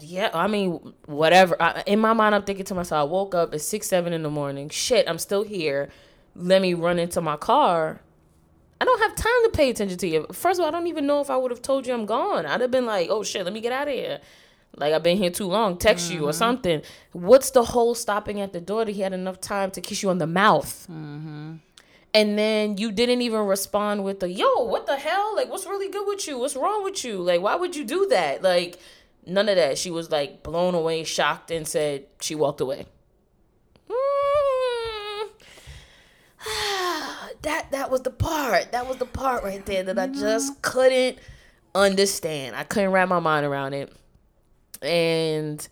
yeah, 0.00 0.30
I 0.34 0.46
mean, 0.48 0.94
whatever. 1.06 1.60
I, 1.60 1.82
in 1.86 1.98
my 1.98 2.12
mind, 2.12 2.34
I'm 2.34 2.42
thinking 2.42 2.64
to 2.66 2.74
myself, 2.74 3.08
I 3.08 3.10
woke 3.10 3.34
up 3.34 3.54
at 3.54 3.60
six, 3.60 3.88
seven 3.88 4.12
in 4.12 4.22
the 4.22 4.30
morning. 4.30 4.68
Shit, 4.68 5.08
I'm 5.08 5.18
still 5.18 5.42
here. 5.44 5.88
Let 6.34 6.62
me 6.62 6.74
run 6.74 6.98
into 6.98 7.20
my 7.20 7.36
car. 7.36 8.00
I 8.80 8.84
don't 8.84 9.00
have 9.00 9.14
time 9.16 9.42
to 9.44 9.50
pay 9.52 9.70
attention 9.70 9.98
to 9.98 10.06
you. 10.08 10.26
First 10.32 10.60
of 10.60 10.64
all, 10.64 10.68
I 10.68 10.70
don't 10.70 10.86
even 10.86 11.06
know 11.06 11.20
if 11.20 11.30
I 11.30 11.36
would 11.36 11.50
have 11.50 11.62
told 11.62 11.86
you 11.86 11.94
I'm 11.94 12.06
gone. 12.06 12.46
I'd 12.46 12.60
have 12.60 12.70
been 12.70 12.86
like, 12.86 13.08
oh 13.10 13.24
shit, 13.24 13.44
let 13.44 13.52
me 13.52 13.60
get 13.60 13.72
out 13.72 13.88
of 13.88 13.94
here. 13.94 14.20
Like 14.76 14.92
I've 14.92 15.02
been 15.02 15.18
here 15.18 15.30
too 15.30 15.46
long. 15.46 15.76
Text 15.76 16.10
you 16.10 16.20
or 16.20 16.30
mm-hmm. 16.30 16.38
something. 16.38 16.82
What's 17.12 17.50
the 17.50 17.64
whole 17.64 17.94
stopping 17.94 18.40
at 18.40 18.52
the 18.52 18.60
door 18.60 18.84
that 18.84 18.92
he 18.92 19.02
had 19.02 19.12
enough 19.12 19.40
time 19.40 19.70
to 19.72 19.80
kiss 19.80 20.02
you 20.02 20.10
on 20.10 20.18
the 20.18 20.26
mouth? 20.26 20.86
Mm-hmm. 20.90 21.54
And 22.14 22.38
then 22.38 22.78
you 22.78 22.90
didn't 22.90 23.20
even 23.22 23.40
respond 23.40 24.02
with 24.02 24.20
the 24.20 24.30
yo, 24.30 24.64
what 24.64 24.86
the 24.86 24.96
hell? 24.96 25.36
Like, 25.36 25.50
what's 25.50 25.66
really 25.66 25.90
good 25.90 26.06
with 26.06 26.26
you? 26.26 26.38
What's 26.38 26.56
wrong 26.56 26.82
with 26.84 27.04
you? 27.04 27.18
Like, 27.18 27.40
why 27.40 27.54
would 27.54 27.76
you 27.76 27.84
do 27.84 28.06
that? 28.10 28.42
Like, 28.42 28.78
none 29.26 29.48
of 29.48 29.56
that. 29.56 29.78
She 29.78 29.90
was 29.90 30.10
like 30.10 30.42
blown 30.42 30.74
away, 30.74 31.04
shocked, 31.04 31.50
and 31.50 31.66
said 31.66 32.06
she 32.20 32.34
walked 32.34 32.60
away. 32.60 32.86
Mm. 33.90 35.28
that 37.42 37.70
that 37.70 37.90
was 37.90 38.02
the 38.02 38.10
part. 38.10 38.72
That 38.72 38.88
was 38.88 38.96
the 38.96 39.06
part 39.06 39.44
right 39.44 39.64
there 39.66 39.82
that 39.82 39.98
I 39.98 40.06
just 40.06 40.52
mm-hmm. 40.52 40.60
couldn't 40.62 41.18
understand. 41.74 42.56
I 42.56 42.64
couldn't 42.64 42.92
wrap 42.92 43.08
my 43.08 43.20
mind 43.20 43.44
around 43.44 43.74
it. 43.74 43.92
And 44.82 45.66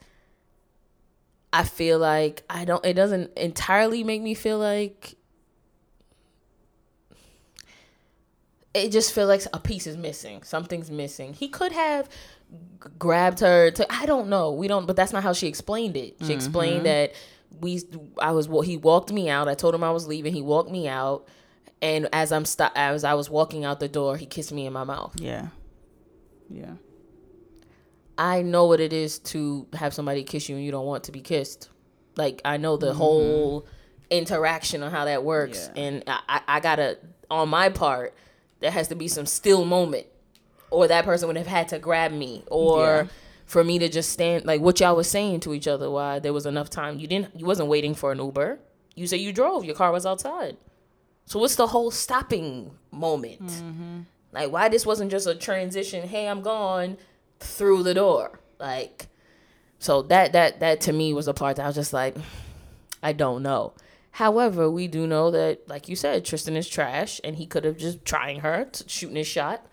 I 1.53 1.65
feel 1.65 1.99
like 1.99 2.43
I 2.51 2.65
don't 2.65 2.85
it 2.85 2.95
doesn't 2.95 3.37
entirely 3.37 4.05
make 4.05 4.21
me 4.23 4.35
feel 4.35 4.59
like 4.59 5.15
it 8.75 8.91
just 8.93 9.15
feel 9.15 9.27
like 9.27 9.43
a 9.55 9.59
piece 9.59 9.87
is 9.87 9.97
missing. 9.97 10.43
Something's 10.43 10.91
missing. 10.91 11.33
He 11.33 11.49
could 11.49 11.73
have 11.73 12.09
g- 12.11 12.91
grabbed 12.99 13.41
her 13.41 13.71
to 13.71 13.91
I 13.91 14.05
don't 14.05 14.29
know. 14.29 14.53
We 14.53 14.69
don't 14.69 14.87
but 14.87 14.97
that's 14.97 15.13
not 15.13 15.23
how 15.23 15.33
she 15.33 15.47
explained 15.47 15.97
it. 15.97 16.17
She 16.25 16.33
explained 16.35 16.85
mm-hmm. 16.85 17.11
that 17.11 17.15
we 17.61 17.81
I 18.21 18.33
was 18.33 18.49
wa- 18.49 18.61
he 18.61 18.77
walked 18.77 19.11
me 19.11 19.31
out. 19.31 19.49
I 19.49 19.55
told 19.55 19.75
him 19.75 19.83
I 19.83 19.93
was 19.93 20.07
leaving. 20.07 20.35
He 20.35 20.43
walked 20.43 20.71
me 20.71 20.89
out 20.89 21.27
and 21.81 22.09
as 22.13 22.33
I'm 22.33 22.45
st- 22.45 22.73
as 22.75 23.05
I 23.05 23.15
was 23.15 23.31
walking 23.31 23.65
out 23.65 23.81
the 23.81 23.89
door, 23.89 24.17
he 24.17 24.27
kissed 24.27 24.53
me 24.53 24.67
in 24.67 24.73
my 24.73 24.85
mouth. 24.85 25.15
Yeah. 25.19 25.49
Yeah. 26.51 26.75
I 28.19 28.43
know 28.43 28.67
what 28.67 28.81
it 28.81 28.93
is 28.93 29.19
to 29.21 29.67
have 29.75 29.93
somebody 29.95 30.25
kiss 30.25 30.49
you 30.49 30.57
and 30.57 30.65
you 30.65 30.71
don't 30.71 30.87
want 30.87 31.05
to 31.05 31.13
be 31.13 31.21
kissed. 31.21 31.69
Like 32.17 32.41
I 32.45 32.57
know 32.57 32.77
the 32.77 32.95
whole 32.95 33.67
interaction 34.11 34.83
on 34.83 34.91
how 34.91 35.05
that 35.05 35.25
works, 35.25 35.71
Yeah. 35.75 35.83
and 35.83 36.05
I, 36.07 36.41
I, 36.49 36.61
gotta 36.61 36.99
on 37.31 37.49
my 37.49 37.69
part 37.69 38.15
there 38.61 38.71
has 38.71 38.89
to 38.89 38.95
be 38.95 39.09
some 39.09 39.27
still 39.27 39.65
moment, 39.67 40.07
or 40.71 40.89
that 40.89 41.05
person 41.05 41.27
would 41.29 41.37
have 41.37 41.47
had 41.47 41.69
to 41.69 41.79
grab 41.79 42.13
me, 42.13 42.43
or 42.47 42.85
Yeah. 42.87 43.07
for 43.45 43.63
me 43.63 43.79
to 43.81 43.89
just 43.89 44.11
stand 44.11 44.47
like 44.47 44.61
what 44.63 44.81
y'all 44.81 44.97
was 44.97 45.11
saying 45.11 45.41
to 45.41 45.53
each 45.53 45.69
other. 45.69 45.91
Why 45.91 46.19
there 46.19 46.33
was 46.33 46.47
enough 46.47 46.71
time 46.71 46.99
you 46.99 47.07
didn't 47.07 47.39
you 47.39 47.45
wasn't 47.45 47.69
waiting 47.69 47.95
for 47.95 48.13
an 48.13 48.19
Uber. 48.19 48.61
You 48.95 49.07
said 49.07 49.21
you 49.21 49.33
drove. 49.33 49.65
Your 49.67 49.75
car 49.75 49.93
was 49.93 50.07
outside. 50.07 50.57
So 51.27 51.39
what's 51.39 51.57
the 51.57 51.67
whole 51.67 51.91
stopping 51.91 52.71
moment? 52.91 53.43
Mm-hmm. 53.47 54.01
Like 54.33 54.51
why 54.51 54.71
this 54.71 54.87
wasn't 54.87 55.11
just 55.11 55.27
a 55.27 55.35
transition, 55.35 56.09
hey, 56.09 56.29
I'm 56.29 56.41
gone 56.41 56.97
through 57.41 57.83
the 57.83 57.95
door. 57.95 58.41
Like 58.59 59.09
so 59.79 60.03
that 60.03 60.33
that 60.33 60.61
that 60.61 60.81
to 60.83 60.93
me 60.93 61.13
was 61.13 61.29
a 61.29 61.35
part 61.35 61.57
that 61.57 61.65
I 61.65 61.67
was 61.67 61.75
just 61.75 61.93
like 61.93 62.17
I 63.03 63.13
don't 63.13 63.43
know. 63.43 63.75
However, 64.13 64.71
we 64.71 64.89
do 64.89 65.07
know 65.07 65.31
that 65.31 65.69
like 65.69 65.89
you 65.89 65.97
said 65.97 66.25
Tristan 66.25 66.57
is 66.57 66.69
trash 66.69 67.21
and 67.23 67.37
he 67.37 67.47
could 67.47 67.65
have 67.65 67.77
just 67.77 68.05
trying 68.05 68.41
her, 68.41 68.69
shooting 68.87 69.17
his 69.17 69.27
shot. 69.27 69.67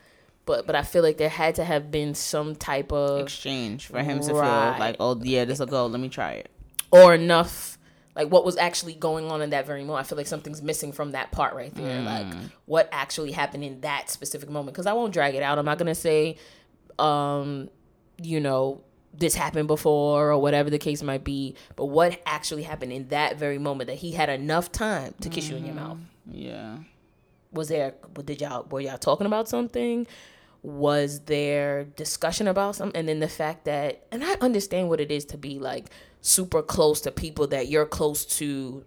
But 0.46 0.68
but 0.68 0.76
I 0.76 0.84
feel 0.84 1.04
like 1.04 1.18
there 1.18 1.30
had 1.30 1.56
to 1.56 1.64
have 1.64 1.90
been 1.90 2.14
some 2.16 2.56
type 2.56 2.92
of 2.92 3.22
Exchange 3.22 3.88
for 3.88 4.04
him 4.04 4.20
to 4.20 4.28
feel 4.28 4.36
like, 4.36 4.98
oh 5.00 5.20
yeah, 5.24 5.46
this 5.46 5.60
will 5.60 5.68
go. 5.68 5.86
Let 5.86 6.02
me 6.02 6.10
try 6.10 6.34
it. 6.34 6.52
or 6.92 7.14
enough 7.14 7.78
like 8.16 8.30
what 8.30 8.46
was 8.46 8.58
actually 8.58 8.94
going 8.94 9.32
on 9.32 9.42
in 9.42 9.50
that 9.52 9.66
very 9.66 9.84
moment. 9.84 10.06
I 10.06 10.08
feel 10.08 10.18
like 10.18 10.28
something's 10.28 10.62
missing 10.62 10.92
from 10.92 11.14
that 11.14 11.32
part 11.32 11.56
right 11.56 11.74
there. 11.74 12.02
Like 12.02 12.28
mm. 12.28 12.52
what 12.66 12.88
actually 12.92 13.32
happened 13.32 13.64
in 13.64 13.82
that 13.82 14.10
specific 14.10 14.50
moment. 14.50 14.76
Because 14.76 14.86
I 14.86 14.94
won't 14.94 15.14
drag 15.14 15.36
it 15.36 15.42
out. 15.42 15.58
I'm 15.58 15.66
not 15.66 15.78
gonna 15.78 15.96
say, 15.96 16.38
um, 17.00 17.70
you 18.22 18.40
know, 18.40 18.84
this 19.14 19.36
happened 19.36 19.68
before 19.68 20.32
or 20.32 20.38
whatever 20.40 20.70
the 20.70 20.80
case 20.80 21.04
might 21.04 21.24
be. 21.24 21.56
But 21.76 21.86
what 21.86 22.20
actually 22.26 22.64
happened 22.64 22.92
in 22.92 23.10
that 23.10 23.38
very 23.38 23.60
moment 23.60 23.88
that 23.88 23.98
he 23.98 24.12
had 24.12 24.30
enough 24.30 24.72
time 24.72 25.14
to 25.22 25.30
kiss 25.30 25.50
you 25.50 25.56
in 25.56 25.66
your 25.66 25.76
mouth? 25.76 26.00
Yeah. 26.30 26.78
Was 27.52 27.68
there? 27.68 27.94
Did 28.26 28.42
y'all 28.42 28.66
were 28.70 28.82
y'all 28.82 28.98
talking 28.98 29.28
about 29.28 29.48
something? 29.48 30.08
Was 30.64 31.20
there 31.22 31.84
discussion 31.84 32.48
about 32.48 32.76
something? 32.76 32.98
And 32.98 33.08
then 33.08 33.20
the 33.20 33.28
fact 33.28 33.66
that, 33.66 34.08
and 34.12 34.24
I 34.24 34.34
understand 34.42 34.90
what 34.90 35.00
it 35.02 35.12
is 35.12 35.26
to 35.26 35.38
be 35.38 35.60
like 35.60 35.90
super 36.22 36.62
close 36.62 37.02
to 37.02 37.12
people 37.12 37.48
that 37.48 37.68
you're 37.68 37.86
close 37.86 38.26
to, 38.38 38.84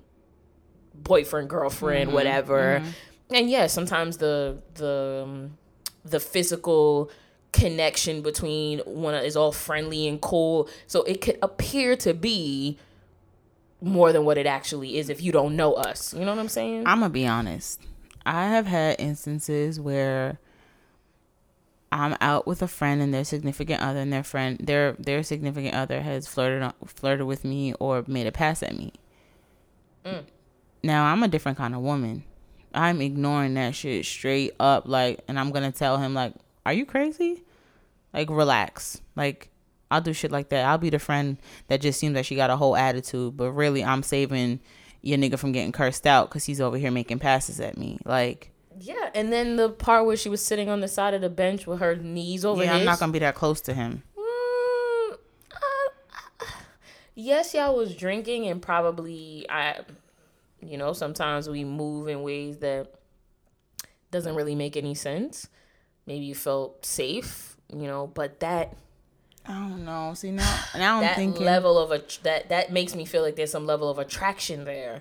boyfriend, 0.95 1.51
girlfriend, 1.51 2.13
whatever. 2.13 2.83
And 3.31 3.51
yeah, 3.51 3.67
sometimes 3.67 4.17
the 4.17 4.59
the 4.75 5.23
um, 5.25 5.59
the 6.05 6.19
physical 6.19 7.11
connection 7.57 8.21
between 8.21 8.81
one 8.81 9.15
is 9.15 9.37
all 9.37 9.53
friendly 9.53 10.07
and 10.07 10.21
cool, 10.21 10.69
so 10.87 11.03
it 11.05 11.21
could 11.21 11.39
appear 11.43 11.97
to 11.97 12.13
be 12.13 12.79
more 13.81 14.13
than 14.13 14.25
what 14.25 14.37
it 14.37 14.47
actually 14.47 14.99
is 14.99 15.09
if 15.09 15.23
you 15.23 15.33
don't 15.33 15.57
know 15.57 15.73
us. 15.73 16.13
You 16.13 16.21
know 16.25 16.33
what 16.33 16.41
I'm 16.41 16.49
saying? 16.49 16.87
I'm 16.87 17.01
gonna 17.01 17.11
be 17.11 17.27
honest. 17.27 17.81
I 18.25 18.49
have 18.49 18.67
had 18.67 18.97
instances 18.99 19.81
where 19.81 20.39
I'm 21.93 22.17
out 22.21 22.47
with 22.47 22.61
a 22.63 22.69
friend 22.69 23.01
and 23.01 23.15
their 23.15 23.25
significant 23.25 23.81
other, 23.81 24.01
and 24.01 24.13
their 24.13 24.25
friend, 24.25 24.59
their 24.59 24.93
their 24.93 25.23
significant 25.23 25.75
other 25.75 26.03
has 26.03 26.27
flirted 26.27 26.63
on, 26.63 26.75
flirted 26.85 27.27
with 27.27 27.45
me 27.45 27.73
or 27.75 28.05
made 28.07 28.27
a 28.27 28.33
pass 28.33 28.63
at 28.63 28.77
me. 28.77 28.93
Mm. 30.05 30.25
Now 30.83 31.07
I'm 31.07 31.23
a 31.23 31.29
different 31.29 31.57
kind 31.59 31.75
of 31.75 31.81
woman. 31.81 32.25
I'm 32.75 33.01
ignoring 33.01 33.55
that 33.55 33.75
shit 33.75 34.05
straight 34.05 34.53
up, 34.61 34.87
like, 34.87 35.21
and 35.29 35.39
I'm 35.39 35.51
gonna 35.53 35.73
tell 35.73 35.97
him 35.99 36.13
like, 36.13 36.35
"Are 36.67 36.73
you 36.73 36.85
crazy? 36.85 37.45
Like, 38.13 38.29
relax. 38.31 39.01
Like, 39.15 39.51
I'll 39.91 40.01
do 40.01 40.13
shit 40.13 40.33
like 40.33 40.49
that. 40.49 40.65
I'll 40.65 40.79
be 40.79 40.91
the 40.91 40.99
friend 40.99 41.39
that 41.69 41.81
just 41.81 42.01
seems 42.01 42.15
like 42.15 42.25
she 42.25 42.35
got 42.35 42.51
a 42.51 42.57
whole 42.57 42.77
attitude, 42.77 43.37
but 43.37 43.53
really 43.53 43.85
I'm 43.85 44.03
saving 44.03 44.61
your 45.03 45.19
nigga 45.19 45.39
from 45.39 45.53
getting 45.53 45.73
cursed 45.73 46.07
out 46.07 46.29
because 46.29 46.45
he's 46.45 46.61
over 46.61 46.77
here 46.77 46.91
making 46.91 47.21
passes 47.21 47.61
at 47.61 47.79
me. 47.79 47.99
Like, 48.05 48.51
Yeah, 48.81 49.11
and 49.15 49.33
then 49.33 49.57
the 49.57 49.69
part 49.69 50.07
where 50.07 50.17
she 50.17 50.29
was 50.29 50.45
sitting 50.45 50.69
on 50.69 50.81
the 50.81 50.89
side 50.89 51.15
of 51.15 51.21
the 51.21 51.31
bench 51.31 51.67
with 51.67 51.79
her 51.79 51.95
knees 51.95 52.45
over 52.45 52.65
yeah, 52.65 52.73
his. 52.73 52.81
I'm 52.81 52.87
not 52.87 52.99
gonna 52.99 53.13
be 53.13 53.21
that 53.21 53.35
close 53.37 53.61
to 53.63 53.75
him. 53.75 54.03
Mm, 54.19 55.17
uh, 55.53 56.47
yes, 57.15 57.55
y'all 57.55 57.77
was 57.77 57.95
drinking, 57.95 58.49
and 58.49 58.61
probably 58.61 59.47
I, 59.49 59.81
you 60.61 60.77
know, 60.77 60.93
sometimes 60.93 61.49
we 61.49 61.65
move 61.65 62.09
in 62.09 62.23
ways 62.23 62.59
that 62.59 62.93
doesn't 64.11 64.35
really 64.35 64.55
make 64.57 64.77
any 64.77 64.95
sense. 64.95 65.49
Maybe 66.07 66.25
you 66.27 66.35
felt 66.35 66.85
safe, 66.87 67.57
you 67.73 67.87
know, 67.89 68.07
but 68.07 68.41
that 68.41 68.75
I 69.49 69.53
don't 69.55 69.85
know. 69.85 70.13
See 70.15 70.31
now, 70.33 70.61
now 70.77 70.97
I'm 70.97 71.03
that 71.03 71.17
thinking. 71.17 71.45
level 71.45 71.79
of 71.79 71.91
a 71.93 72.03
that 72.23 72.49
that 72.49 72.73
makes 72.73 72.95
me 72.95 73.05
feel 73.05 73.23
like 73.23 73.37
there's 73.37 73.51
some 73.53 73.67
level 73.67 73.89
of 73.91 73.99
attraction 73.99 74.65
there. 74.65 75.01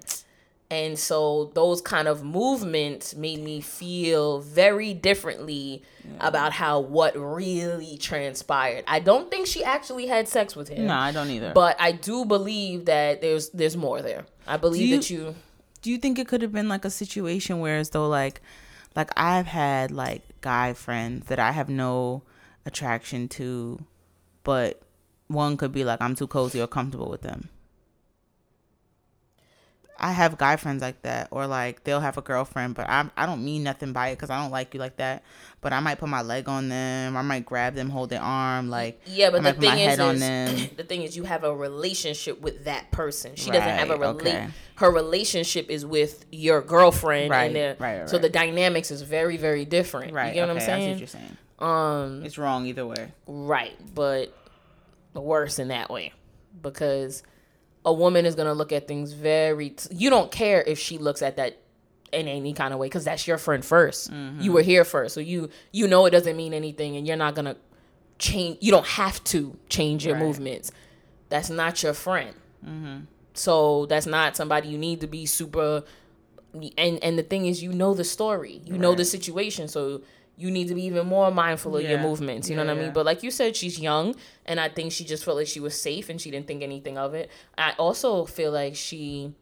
And 0.71 0.97
so 0.97 1.51
those 1.53 1.79
kind 1.79 2.07
of 2.07 2.24
movements 2.24 3.15
made 3.15 3.39
me 3.39 3.62
feel 3.62 4.39
very 4.39 4.95
differently 4.95 5.83
about 6.19 6.53
how 6.53 6.79
what 6.79 7.15
really 7.15 7.97
transpired. 8.00 8.83
I 8.88 9.00
don't 9.00 9.29
think 9.29 9.45
she 9.45 9.63
actually 9.63 10.07
had 10.07 10.27
sex 10.27 10.55
with 10.55 10.69
him. 10.69 10.88
no, 10.88 10.93
I 10.95 11.12
don't 11.12 11.29
either. 11.29 11.51
But 11.53 11.75
I 11.79 11.91
do 11.91 12.25
believe 12.25 12.85
that 12.85 13.21
there's 13.21 13.50
there's 13.50 13.77
more 13.77 14.01
there. 14.01 14.25
I 14.47 14.57
believe 14.57 14.88
you- 14.88 14.95
that 14.97 15.09
you 15.09 15.35
do 15.83 15.91
you 15.91 16.00
think 16.00 16.17
it 16.17 16.27
could 16.27 16.41
have 16.41 16.51
been 16.51 16.67
like 16.67 16.83
a 16.83 16.89
situation 16.89 17.59
where 17.59 17.77
as 17.77 17.91
though 17.91 18.07
like 18.07 18.41
like 18.95 19.11
I've 19.17 19.47
had 19.47 19.91
like 19.91 20.23
guy 20.41 20.73
friends 20.73 21.27
that 21.27 21.39
I 21.39 21.51
have 21.51 21.69
no 21.69 22.23
attraction 22.65 23.27
to 23.29 23.79
but 24.43 24.81
one 25.27 25.57
could 25.57 25.71
be 25.71 25.83
like 25.83 26.01
I'm 26.01 26.15
too 26.15 26.27
cozy 26.27 26.61
or 26.61 26.67
comfortable 26.67 27.09
with 27.09 27.21
them. 27.21 27.49
I 29.97 30.11
have 30.11 30.37
guy 30.37 30.57
friends 30.57 30.81
like 30.81 31.01
that 31.03 31.29
or 31.31 31.47
like 31.47 31.83
they'll 31.85 32.01
have 32.01 32.17
a 32.17 32.21
girlfriend 32.21 32.75
but 32.75 32.89
I 32.89 33.09
I 33.15 33.25
don't 33.25 33.45
mean 33.45 33.63
nothing 33.63 33.93
by 33.93 34.09
it 34.09 34.19
cuz 34.19 34.29
I 34.29 34.41
don't 34.41 34.51
like 34.51 34.73
you 34.73 34.79
like 34.79 34.97
that 34.97 35.23
but 35.61 35.71
I 35.71 35.79
might 35.79 35.99
put 35.99 36.09
my 36.09 36.21
leg 36.21 36.49
on 36.49 36.67
them 36.67 37.15
I 37.15 37.21
might 37.21 37.45
grab 37.45 37.75
them 37.75 37.89
hold 37.89 38.09
their 38.09 38.21
arm 38.21 38.69
like 38.69 38.99
Yeah, 39.05 39.29
but 39.29 39.45
I 39.45 39.51
the 39.51 39.61
thing 39.61 39.69
my 39.69 39.77
is, 39.77 39.99
is 39.99 40.19
them. 40.19 40.69
the 40.77 40.83
thing 40.83 41.03
is, 41.03 41.15
you 41.15 41.23
have 41.23 41.45
a 41.45 41.55
relationship 41.55 42.41
with 42.41 42.65
that 42.65 42.91
person. 42.91 43.35
She 43.35 43.51
doesn't 43.51 43.69
have 43.69 43.89
a 43.89 43.93
Right, 43.93 44.01
rela- 44.01 44.15
okay. 44.15 44.47
Her 44.75 44.91
relationship 44.91 45.70
is 45.70 45.86
with 45.86 46.25
your 46.32 46.62
girlfriend, 46.62 47.29
Right, 47.32 47.46
and 47.46 47.55
the- 47.55 47.75
right, 47.84 48.00
right, 48.00 48.10
so 48.10 48.17
the 48.17 48.29
dynamics 48.29 48.91
is 48.91 49.01
very, 49.01 49.38
very 49.38 49.63
different. 49.65 50.13
right 50.13 50.27
you 50.29 50.34
get 50.34 50.41
what 50.48 50.58
okay, 50.58 50.60
I'm 50.60 50.65
saying, 50.65 50.82
I 50.82 50.86
see 50.86 50.91
what 50.91 51.00
you're 51.00 51.08
saying. 51.08 51.38
Um, 51.60 52.25
it's 52.25 52.38
wrong 52.38 52.65
either 52.65 52.86
way. 52.86 53.13
right, 53.27 53.74
but 53.94 54.34
worse 55.13 55.60
in 55.60 55.70
that 55.70 55.89
way 55.89 56.12
because 56.62 57.24
a 57.86 57.94
woman 57.94 58.25
is 58.25 58.36
going 58.36 58.48
to 58.48 58.53
look 58.53 58.74
at 58.74 58.86
things 58.88 59.13
very 59.13 59.70
t- 59.70 59.96
you 59.96 60.10
don't 60.10 60.29
care 60.29 60.62
if 60.62 60.77
she 60.77 60.98
looks 60.98 61.22
at 61.22 61.38
that 61.38 61.58
in 62.12 62.27
any 62.27 62.51
kind 62.51 62.74
of 62.74 62.79
way 62.82 62.88
because 62.88 63.05
that's 63.05 63.25
your 63.25 63.38
friend 63.38 63.63
1st 63.63 64.41
you 64.41 64.51
were 64.51 64.62
here 64.62 64.84
first 64.84 65.13
so 65.15 65.22
you 65.22 65.50
you 65.72 65.88
know 65.88 66.05
it 66.05 66.12
doesn't 66.12 66.36
mean 66.36 66.53
anything 66.53 66.98
and 66.98 67.08
you're 67.08 67.15
not 67.15 67.34
going 67.34 67.46
to 67.46 67.55
change 68.20 68.58
you 68.60 68.72
don't 68.72 68.86
have 68.88 69.24
to 69.24 69.58
change 69.70 70.05
your 70.05 70.15
Right. 70.15 70.24
movements. 70.24 70.72
That's 71.29 71.50
not 71.50 71.82
your 71.82 71.94
friend 71.94 72.36
so 73.36 73.86
that's 73.86 74.06
not 74.08 74.36
somebody 74.36 74.70
you 74.70 74.77
need 74.77 75.00
to 75.01 75.08
be 75.08 75.25
super 75.27 75.84
and 76.77 77.04
and 77.04 77.20
the 77.20 77.24
thing 77.24 77.46
is 77.46 77.62
you 77.62 77.72
know 77.74 77.94
the 77.94 78.04
story. 78.04 78.62
You 78.65 78.77
know 78.77 78.96
the 78.96 79.04
situation. 79.06 79.68
So 79.68 80.01
you 80.38 80.50
need 80.51 80.68
to 80.70 80.75
be 80.75 80.84
even 80.86 81.06
more 81.08 81.30
mindful 81.32 81.77
of 81.77 81.84
your 81.84 82.00
movements. 82.00 82.50
You 82.50 82.56
know 82.56 82.63
Yeah, 82.63 82.74
what 82.74 82.77
i 82.80 82.84
mean? 82.86 82.94
but 82.94 83.06
like 83.06 83.24
you 83.24 83.32
said 83.32 83.56
she's 83.56 83.80
young 83.80 84.15
and 84.46 84.60
i 84.60 84.68
think 84.70 84.92
she 84.92 85.04
just 85.06 85.24
felt 85.24 85.38
like 85.38 85.48
she 85.48 85.60
was 85.62 85.80
safe 85.82 86.10
and 86.10 86.20
she 86.20 86.32
didn't 86.32 86.48
think 86.48 86.63
anything 86.63 86.98
of 86.98 87.13
it. 87.13 87.30
I 87.58 87.72
also 87.77 88.25
feel 88.25 88.51
like 88.51 88.75
she 88.75 89.34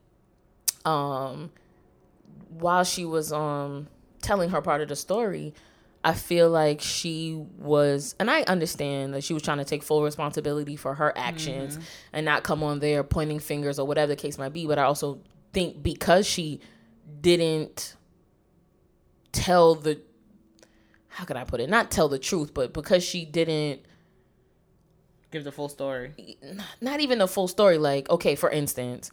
um 0.85 1.51
while 2.49 2.83
she 2.83 3.05
was 3.05 3.31
um 3.31 3.87
telling 4.21 4.49
her 4.49 4.61
part 4.61 4.81
of 4.81 4.87
the 4.89 4.95
story 4.95 5.53
i 6.03 6.13
feel 6.13 6.49
like 6.49 6.81
she 6.81 7.33
was 7.57 8.15
and 8.19 8.29
i 8.29 8.41
understand 8.43 9.13
that 9.13 9.23
she 9.23 9.33
was 9.33 9.43
trying 9.43 9.57
to 9.57 9.65
take 9.65 9.83
full 9.83 10.03
responsibility 10.03 10.75
for 10.75 10.95
her 10.95 11.17
actions 11.17 11.75
mm-hmm. 11.75 11.85
and 12.13 12.25
not 12.25 12.43
come 12.43 12.63
on 12.63 12.79
there 12.79 13.03
pointing 13.03 13.39
fingers 13.39 13.79
or 13.79 13.87
whatever 13.87 14.07
the 14.07 14.15
case 14.15 14.37
might 14.37 14.53
be 14.53 14.67
but 14.67 14.77
i 14.77 14.83
also 14.83 15.19
think 15.53 15.81
because 15.81 16.25
she 16.25 16.59
didn't 17.21 17.95
tell 19.31 19.75
the 19.75 19.99
how 21.07 21.23
could 21.25 21.37
i 21.37 21.43
put 21.43 21.59
it 21.59 21.69
not 21.69 21.91
tell 21.91 22.09
the 22.09 22.19
truth 22.19 22.53
but 22.53 22.73
because 22.73 23.03
she 23.03 23.25
didn't 23.25 23.81
Give 25.33 25.43
the 25.43 25.51
full 25.51 25.67
story. 25.67 26.37
not 26.79 26.99
even 26.99 27.17
the 27.17 27.27
full 27.27 27.47
story. 27.47 27.79
Like, 27.79 28.07
okay, 28.07 28.35
for 28.35 28.51
instance, 28.51 29.09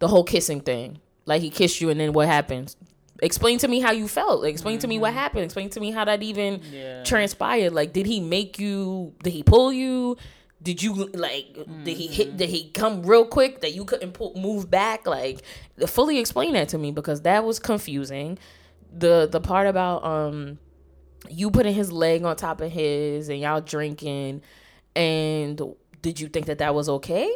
the 0.00 0.08
whole 0.08 0.24
kissing 0.24 0.62
thing. 0.62 0.98
Like 1.26 1.42
he 1.42 1.48
kissed 1.48 1.80
you 1.80 1.90
and 1.90 2.00
then 2.00 2.12
what 2.12 2.26
happens? 2.26 2.76
Explain 3.22 3.58
to 3.58 3.68
me 3.68 3.80
how 3.80 3.90
you 3.92 4.08
felt. 4.08 4.42
Like, 4.42 4.52
explain 4.52 4.78
to 4.80 4.86
me 4.88 4.98
what 4.98 5.12
happened. 5.12 5.44
Explain 5.44 5.70
to 5.70 5.80
me 5.80 5.90
how 5.90 6.04
that 6.04 6.22
even 6.22 6.60
Yeah. 6.72 7.02
transpired. 7.04 7.72
Like, 7.72 7.92
did 7.92 8.06
he 8.06 8.20
make 8.20 8.58
you? 8.58 9.14
Did 9.22 9.32
he 9.32 9.42
pull 9.42 9.72
you? 9.72 10.16
Did 10.62 10.82
you 10.82 10.94
like? 11.14 11.46
Did 11.84 11.96
he 11.96 12.06
hit? 12.06 12.36
Did 12.36 12.50
he 12.50 12.70
come 12.70 13.02
real 13.02 13.24
quick 13.26 13.60
that 13.62 13.74
you 13.74 13.84
couldn't 13.84 14.12
pull, 14.12 14.34
move 14.36 14.70
back? 14.70 15.06
Like, 15.06 15.42
fully 15.86 16.18
explain 16.18 16.52
that 16.54 16.68
to 16.70 16.78
me 16.78 16.92
because 16.92 17.22
that 17.22 17.44
was 17.44 17.58
confusing. 17.58 18.38
The 18.92 19.28
the 19.30 19.40
part 19.40 19.66
about 19.66 20.04
um 20.04 20.58
you 21.28 21.50
putting 21.50 21.74
his 21.74 21.92
leg 21.92 22.24
on 22.24 22.34
top 22.36 22.60
of 22.60 22.72
his 22.72 23.28
and 23.28 23.38
y'all 23.38 23.60
drinking 23.60 24.40
and 24.96 25.60
did 26.02 26.18
you 26.18 26.28
think 26.28 26.46
that 26.46 26.58
that 26.58 26.74
was 26.74 26.88
okay 26.88 27.30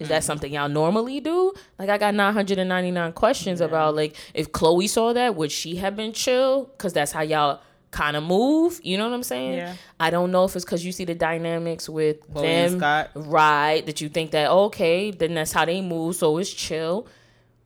is 0.00 0.08
that 0.08 0.20
mm-hmm. 0.20 0.26
something 0.26 0.52
y'all 0.52 0.68
normally 0.68 1.20
do? 1.20 1.52
Like 1.78 1.88
i 1.88 1.98
got 1.98 2.14
999 2.14 3.12
questions 3.12 3.60
about 3.60 3.94
like 3.94 4.16
if 4.34 4.50
chloe 4.50 4.88
saw 4.88 5.12
that 5.12 5.36
would 5.36 5.52
she 5.52 5.76
have 5.76 5.94
been 5.94 6.12
chill? 6.12 6.64
Because 6.64 6.92
that's 6.92 7.12
how 7.12 7.22
y'all 7.22 7.60
kind 7.90 8.16
of 8.16 8.22
move 8.22 8.78
you 8.84 8.96
know 8.96 9.08
what 9.08 9.14
i'm 9.14 9.22
saying? 9.22 9.54
Yeah. 9.54 9.74
i 9.98 10.10
don't 10.10 10.30
know 10.30 10.44
if 10.44 10.54
it's 10.54 10.64
because 10.64 10.84
you 10.84 10.92
see 10.92 11.04
the 11.04 11.14
dynamics 11.14 11.88
with 11.88 12.20
Chloe 12.32 12.46
them. 12.46 12.78
Scott. 12.78 13.10
right 13.14 13.84
that 13.86 14.00
you 14.00 14.08
think 14.08 14.30
that 14.30 14.48
okay 14.48 15.10
then 15.10 15.34
that's 15.34 15.50
how 15.50 15.64
they 15.64 15.80
move 15.80 16.14
so 16.14 16.38
it's 16.38 16.52
chill 16.52 17.08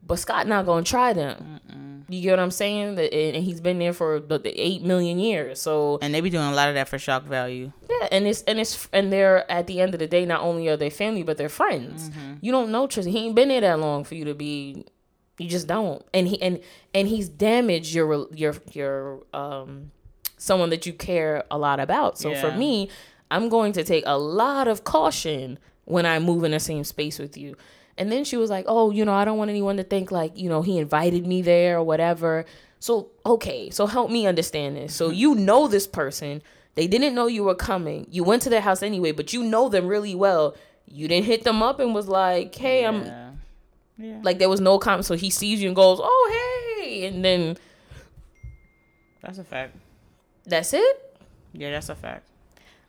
but 0.06 0.18
scott 0.18 0.46
not 0.46 0.66
gonna 0.66 0.84
try 0.84 1.12
them 1.12 1.60
you 2.08 2.20
get 2.20 2.30
what 2.32 2.38
i'm 2.40 2.50
saying 2.50 2.88
and 2.98 2.98
and 2.98 3.44
he's 3.44 3.60
been 3.60 3.78
there 3.78 3.92
for 3.94 4.20
the, 4.20 4.40
8 4.44 4.82
million 4.82 5.18
years 5.18 5.60
so 5.60 5.98
And 6.02 6.14
they 6.14 6.20
be 6.20 6.28
doing 6.30 6.44
a 6.44 6.52
lot 6.52 6.68
of 6.68 6.74
that 6.74 6.88
for 6.88 6.98
shock 6.98 7.24
value. 7.24 7.72
yeah, 7.88 8.08
and 8.12 8.26
it's 8.26 8.42
and 8.42 8.60
it's 8.60 8.88
and 8.92 9.10
they're 9.12 9.50
at 9.50 9.66
the 9.66 9.80
end 9.80 9.94
of 9.94 10.00
the 10.00 10.06
day, 10.06 10.26
not 10.26 10.40
only 10.42 10.68
are 10.68 10.76
they 10.76 10.90
family, 10.90 11.22
but 11.22 11.38
they're 11.38 11.48
friends. 11.48 12.10
You 12.42 12.52
don't 12.52 12.70
know 12.70 12.86
Tristan. 12.86 13.12
He 13.12 13.24
ain't 13.26 13.34
been 13.34 13.48
there 13.48 13.62
that 13.62 13.80
long 13.80 14.04
for 14.04 14.14
you 14.16 14.24
to 14.26 14.34
be. 14.34 14.84
You 15.38 15.48
just 15.48 15.66
don't. 15.66 16.04
And 16.12 16.28
he 16.28 16.40
and 16.42 16.60
and 16.92 17.08
he's 17.08 17.28
damaged 17.30 17.94
your 17.94 18.26
your 18.34 18.54
your 18.72 19.22
um 19.32 19.90
someone 20.36 20.68
that 20.70 20.84
you 20.84 20.92
care 20.92 21.44
a 21.50 21.56
lot 21.56 21.80
about. 21.80 22.18
So 22.18 22.34
for 22.34 22.52
me, 22.58 22.90
I'm 23.30 23.48
going 23.48 23.72
to 23.72 23.82
take 23.82 24.04
a 24.06 24.18
lot 24.18 24.68
of 24.68 24.84
caution 24.84 25.58
when 25.86 26.04
I 26.04 26.18
move 26.18 26.44
in 26.44 26.50
the 26.52 26.60
same 26.60 26.84
space 26.84 27.18
with 27.18 27.36
you. 27.38 27.56
And 27.96 28.10
then 28.10 28.24
she 28.24 28.36
was 28.36 28.50
like, 28.50 28.64
"Oh, 28.68 28.90
you 28.90 29.04
know, 29.04 29.12
I 29.14 29.24
don't 29.24 29.38
want 29.38 29.50
anyone 29.50 29.76
to 29.76 29.84
think 29.84 30.10
like, 30.10 30.36
you 30.36 30.48
know, 30.48 30.62
he 30.62 30.78
invited 30.78 31.26
me 31.26 31.42
there 31.42 31.78
or 31.78 31.84
whatever." 31.84 32.44
So, 32.80 33.08
okay, 33.24 33.70
so 33.70 33.86
help 33.86 34.10
me 34.10 34.26
understand 34.26 34.76
this. 34.76 34.94
So 34.94 35.06
mm-hmm. 35.08 35.14
you 35.16 35.34
know 35.36 35.68
this 35.68 35.86
person. 35.86 36.42
They 36.74 36.86
didn't 36.88 37.14
know 37.14 37.28
you 37.28 37.44
were 37.44 37.54
coming. 37.54 38.06
You 38.10 38.24
went 38.24 38.42
to 38.42 38.50
their 38.50 38.60
house 38.60 38.82
anyway, 38.82 39.12
but 39.12 39.32
you 39.32 39.44
know 39.44 39.68
them 39.68 39.86
really 39.86 40.14
well. 40.14 40.56
You 40.86 41.06
didn't 41.08 41.26
hit 41.26 41.44
them 41.44 41.62
up 41.62 41.78
and 41.78 41.94
was 41.94 42.08
like, 42.08 42.54
"Hey, 42.54 42.84
I'm 42.84 43.04
Yeah. 43.04 43.30
Yeah. 43.96 44.20
like 44.22 44.38
there 44.38 44.48
was 44.48 44.60
no 44.60 44.78
comment." 44.78 45.06
So 45.06 45.14
he 45.14 45.30
sees 45.30 45.62
you 45.62 45.68
and 45.68 45.76
goes, 45.76 45.98
"Oh, 46.02 46.76
hey." 46.82 47.06
And 47.06 47.24
then 47.24 47.56
That's 49.22 49.38
a 49.38 49.44
fact. 49.44 49.76
that's 50.44 50.74
it? 50.74 51.16
Yeah, 51.52 51.70
that's 51.70 51.88
a 51.88 51.94
fact. 51.94 52.26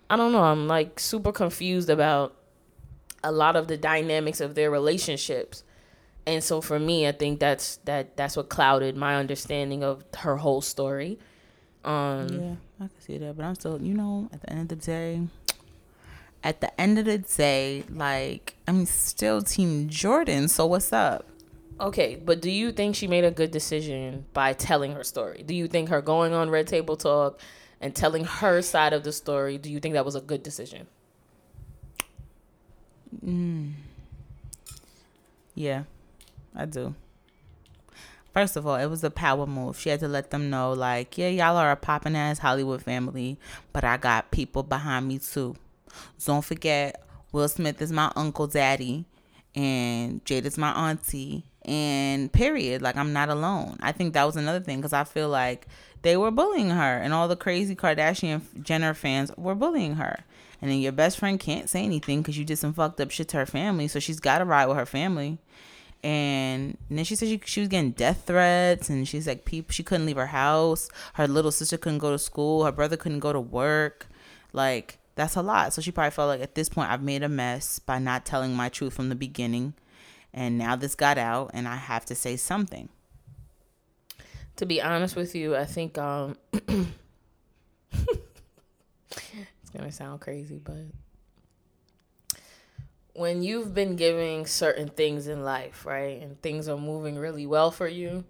I 0.10 0.18
don't 0.18 0.32
know. 0.32 0.44
I'm 0.44 0.68
like 0.68 1.00
super 1.00 1.32
confused 1.32 1.90
about 1.90 2.36
a 3.26 3.32
lot 3.32 3.56
of 3.58 3.68
the 3.68 3.78
dynamics 3.78 4.40
of 4.42 4.56
their 4.56 4.72
relationships. 4.72 5.64
And 6.28 6.44
so 6.44 6.62
for 6.62 6.80
me, 6.80 7.08
I 7.08 7.12
think 7.12 7.40
that's 7.40 7.78
that 7.86 8.16
that's 8.18 8.38
what 8.38 8.50
clouded 8.50 8.96
my 8.96 9.16
understanding 9.16 9.84
of 9.84 10.04
her 10.20 10.38
whole 10.38 10.62
story. 10.62 11.20
Um 11.84 12.28
Yeah, 12.28 12.56
I 12.86 12.88
can 12.88 13.02
see 13.02 13.18
that, 13.20 13.36
but 13.38 13.46
I'm 13.46 13.56
still, 13.56 13.82
you 13.82 13.94
know, 13.94 14.30
at 14.34 14.42
the 14.42 14.50
end 14.50 14.72
of 14.72 14.80
the 14.80 14.86
day, 14.86 15.22
at 16.44 16.62
the 16.62 16.72
end 16.82 17.00
of 17.00 17.06
the 17.06 17.20
day, 17.20 17.84
like 17.90 18.56
I'm 18.68 18.86
still 18.86 19.42
Team 19.42 19.90
Jordan. 19.90 20.48
So 20.48 20.66
what's 20.66 20.94
up? 20.94 21.26
okay, 21.80 22.16
but 22.16 22.42
do 22.42 22.50
you 22.50 22.72
think 22.72 22.96
she 22.96 23.08
made 23.08 23.26
a 23.26 23.32
good 23.32 23.52
decision 23.52 24.26
by 24.34 24.54
telling 24.54 24.94
her 24.94 25.04
story? 25.04 25.44
Do 25.46 25.54
you 25.54 25.68
think 25.68 25.90
her 25.90 26.02
going 26.02 26.34
on 26.34 26.50
Red 26.50 26.68
Table 26.68 26.96
Talk 26.96 27.40
and 27.82 27.94
telling 27.96 28.24
her 28.26 28.62
side 28.62 28.94
of 28.94 29.04
the 29.04 29.12
story, 29.12 29.58
do 29.58 29.70
you 29.70 29.80
think 29.80 29.94
that 29.94 30.06
was 30.06 30.16
a 30.16 30.22
good 30.22 30.42
decision? 30.44 30.88
Mm. 33.26 33.74
Yeah, 35.54 35.84
I 36.56 36.66
do. 36.66 36.96
First 38.34 38.58
of 38.58 38.68
all, 38.68 38.76
it 38.76 38.88
was 38.88 39.02
a 39.04 39.10
power 39.10 39.46
move. 39.46 39.80
She 39.80 39.88
had 39.90 40.02
to 40.02 40.10
let 40.10 40.30
them 40.30 40.50
know, 40.50 40.74
like, 40.74 41.18
yeah, 41.18 41.30
y'all 41.30 41.56
are 41.56 41.72
a 41.72 41.78
poppin' 41.78 42.18
ass 42.18 42.40
Hollywood 42.40 42.82
family, 42.82 43.38
but 43.72 43.86
I 43.86 43.96
got 43.96 44.32
people 44.32 44.62
behind 44.62 45.08
me 45.08 45.20
too. 45.20 45.56
Don't 46.26 46.44
forget, 46.44 47.02
Will 47.32 47.48
Smith 47.48 47.82
is 47.82 47.94
my 47.94 48.12
uncle 48.18 48.48
daddy, 48.48 49.06
and 49.56 50.24
Jada's 50.26 50.58
my 50.58 50.72
auntie, 50.90 51.46
and 51.64 52.30
period. 52.34 52.82
Like, 52.82 52.98
I'm 52.98 53.14
not 53.14 53.30
alone. 53.30 53.78
I 53.82 53.94
think 53.94 54.14
that 54.14 54.26
was 54.26 54.36
another 54.36 54.60
thing 54.60 54.80
because 54.80 54.92
I 54.92 55.06
feel 55.06 55.30
like 55.30 55.66
they 56.02 56.18
were 56.18 56.30
bullying 56.30 56.72
her, 56.72 56.98
and 56.98 57.14
all 57.14 57.30
the 57.30 57.38
crazy 57.38 57.74
Kardashian 57.74 58.42
Jenner 58.62 58.94
fans 58.94 59.32
were 59.38 59.56
bullying 59.56 59.96
her. 59.96 60.26
And 60.62 60.72
then 60.72 60.80
your 60.80 60.92
best 60.92 61.18
friend 61.18 61.40
can't 61.40 61.70
say 61.70 61.84
anything 61.84 62.22
because 62.22 62.38
you 62.38 62.46
did 62.46 62.58
some 62.58 62.74
fucked 62.74 63.02
up 63.02 63.12
shit 63.12 63.28
to 63.30 63.38
her 63.38 63.46
family, 63.46 63.88
so 63.88 64.00
she's 64.00 64.20
got 64.20 64.40
to 64.40 64.46
ride 64.46 64.68
with 64.68 64.78
her 64.78 64.86
family. 64.86 65.40
And 66.06 66.78
then 66.88 67.04
she 67.04 67.16
said 67.16 67.30
she, 67.30 67.42
she 67.46 67.62
was 67.62 67.70
getting 67.70 67.90
death 67.90 68.26
threats 68.28 68.92
and 68.92 69.08
she's 69.08 69.26
like 69.28 69.50
she 69.70 69.82
couldn't 69.82 70.06
leave 70.06 70.18
her 70.18 70.28
house. 70.28 70.88
Her 71.16 71.28
little 71.28 71.52
sister 71.52 71.78
couldn't 71.78 71.98
go 71.98 72.12
to 72.12 72.20
school. 72.20 72.64
Her 72.64 72.72
brother 72.72 72.96
couldn't 72.96 73.22
go 73.22 73.34
to 73.34 73.40
work. 73.40 74.08
Like 74.54 75.00
that's 75.16 75.36
a 75.36 75.42
lot. 75.42 75.74
So 75.74 75.82
she 75.82 75.90
probably 75.92 76.12
felt 76.12 76.28
like 76.28 76.42
at 76.42 76.54
this 76.54 76.70
point 76.70 76.92
i've 76.92 77.02
made 77.02 77.24
a 77.24 77.30
mess 77.30 77.80
by 77.80 77.98
not 77.98 78.24
telling 78.24 78.56
my 78.56 78.70
truth 78.70 78.94
from 78.94 79.10
the 79.10 79.16
beginning. 79.16 79.74
And 80.32 80.60
now 80.60 80.76
this 80.76 80.94
got 80.94 81.18
out 81.18 81.50
and 81.56 81.68
i 81.68 81.76
have 81.76 82.06
to 82.06 82.14
say 82.14 82.36
something. 82.36 82.90
To 84.58 84.68
be 84.68 84.80
honest 84.80 85.16
with 85.16 85.34
you, 85.34 85.56
I 85.56 85.66
think 85.66 85.98
um 85.98 86.38
gonna 89.78 89.92
sound 89.92 90.22
crazy, 90.22 90.60
but 90.64 90.86
when 93.14 93.42
you've 93.42 93.74
been 93.74 93.96
giving 93.96 94.46
certain 94.46 94.90
things 94.90 95.28
in 95.28 95.44
life, 95.44 95.86
right, 95.86 96.22
and 96.22 96.42
things 96.42 96.68
are 96.68 96.78
moving 96.78 97.18
really 97.18 97.46
well 97.46 97.72
for 97.72 97.88
you, 97.88 98.26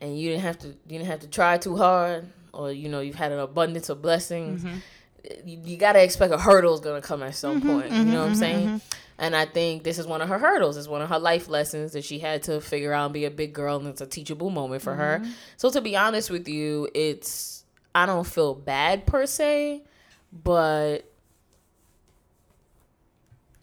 and 0.00 0.18
you 0.18 0.30
didn't 0.30 0.42
have 0.42 0.58
to 0.58 0.68
you 0.68 0.98
didn't 0.98 1.06
have 1.06 1.20
to 1.20 1.28
try 1.28 1.58
too 1.58 1.76
hard, 1.76 2.26
or 2.52 2.72
you 2.72 2.88
know 2.88 3.00
you've 3.00 3.14
had 3.14 3.32
an 3.32 3.38
abundance 3.38 3.88
of 3.88 4.02
blessings. 4.02 4.62
Mm-hmm. 4.62 5.48
You, 5.48 5.60
you 5.64 5.76
gotta 5.76 6.02
expect 6.02 6.32
a 6.32 6.38
hurdle 6.38 6.74
is 6.74 6.80
gonna 6.80 7.00
come 7.00 7.22
at 7.22 7.34
some 7.34 7.60
mm-hmm, 7.60 7.70
point. 7.70 7.90
You 7.90 7.98
mm-hmm, 7.98 8.12
know 8.12 8.20
what 8.20 8.28
I'm 8.30 8.34
saying? 8.34 8.80
And 9.18 9.36
I 9.36 9.44
think 9.44 9.84
this 9.84 9.98
is 9.98 10.06
one 10.06 10.22
of 10.22 10.30
her 10.30 10.38
hurdles. 10.38 10.78
It's 10.78 10.88
one 10.88 11.02
of 11.02 11.10
her 11.10 11.18
life 11.18 11.46
lessons 11.46 11.92
that 11.92 12.04
she 12.04 12.18
had 12.18 12.42
to 12.44 12.58
figure 12.58 12.94
out 12.94 13.04
and 13.04 13.14
be 13.14 13.26
a 13.26 13.30
big 13.30 13.52
girl, 13.52 13.76
and 13.76 13.86
it's 13.86 14.00
a 14.00 14.06
teachable 14.06 14.48
moment 14.48 14.82
for 14.82 14.94
her. 14.94 15.22
So 15.58 15.70
to 15.70 15.80
be 15.82 15.94
honest 15.94 16.30
with 16.30 16.48
you, 16.48 16.88
it's 16.94 17.64
I 17.94 18.06
don't 18.06 18.26
feel 18.26 18.54
bad 18.54 19.06
per 19.06 19.26
se, 19.26 19.82
but 20.32 21.10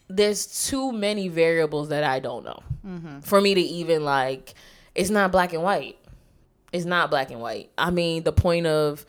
there's 0.10 0.67
too 0.69 0.91
many 0.91 1.27
variables 1.27 1.89
that 1.89 2.03
I 2.03 2.19
don't 2.19 2.45
know 2.45 2.63
mm-hmm. 2.86 3.19
for 3.19 3.41
me 3.41 3.53
to 3.53 3.62
even 3.62 4.03
like. 4.03 4.53
It's 4.95 5.10
not 5.10 5.32
black 5.32 5.53
and 5.53 5.62
white. 5.62 5.97
It's 6.73 6.86
not 6.86 7.10
black 7.10 7.30
and 7.30 7.39
white. 7.39 7.71
I 7.77 7.91
mean, 7.91 8.23
the 8.23 8.32
point 8.32 8.65
of 8.65 9.06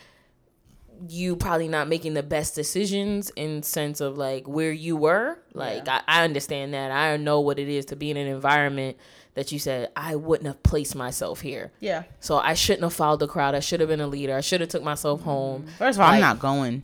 you 1.09 1.37
probably 1.37 1.69
not 1.69 1.89
making 1.89 2.15
the 2.15 2.23
best 2.23 2.55
decisions 2.55 3.31
in 3.37 3.63
sense 3.63 4.01
of 4.01 4.19
like 4.19 4.49
where 4.49 4.73
you 4.73 4.97
were. 4.97 5.39
Like 5.55 5.89
I, 5.89 6.03
I 6.07 6.25
understand 6.25 6.75
that. 6.75 6.91
I 6.91 7.17
know 7.17 7.41
what 7.41 7.59
it 7.59 7.69
is 7.69 7.87
to 7.87 7.97
be 7.97 8.11
in 8.11 8.17
an 8.17 8.27
environment 8.27 8.97
that 9.35 9.53
you 9.53 9.59
said 9.59 9.91
I 9.95 10.17
wouldn't 10.17 10.47
have 10.47 10.63
placed 10.63 10.97
myself 10.97 11.41
here. 11.41 11.73
Yeah. 11.81 12.05
So 12.21 12.39
I 12.39 12.55
shouldn't 12.55 12.83
have 12.83 12.95
followed 12.95 13.21
the 13.21 13.29
crowd. 13.29 13.55
I 13.55 13.61
should 13.61 13.81
have 13.81 13.89
been 13.89 14.01
a 14.01 14.09
leader. 14.09 14.37
I 14.37 14.41
should 14.41 14.61
have 14.61 14.71
took 14.71 14.83
myself 14.83 15.23
home. 15.23 15.63
Mm-hmm. 15.63 15.71
First 15.77 15.99
of 15.99 16.05
all, 16.05 16.13
I'm 16.13 16.21
not 16.21 16.39
going 16.39 16.83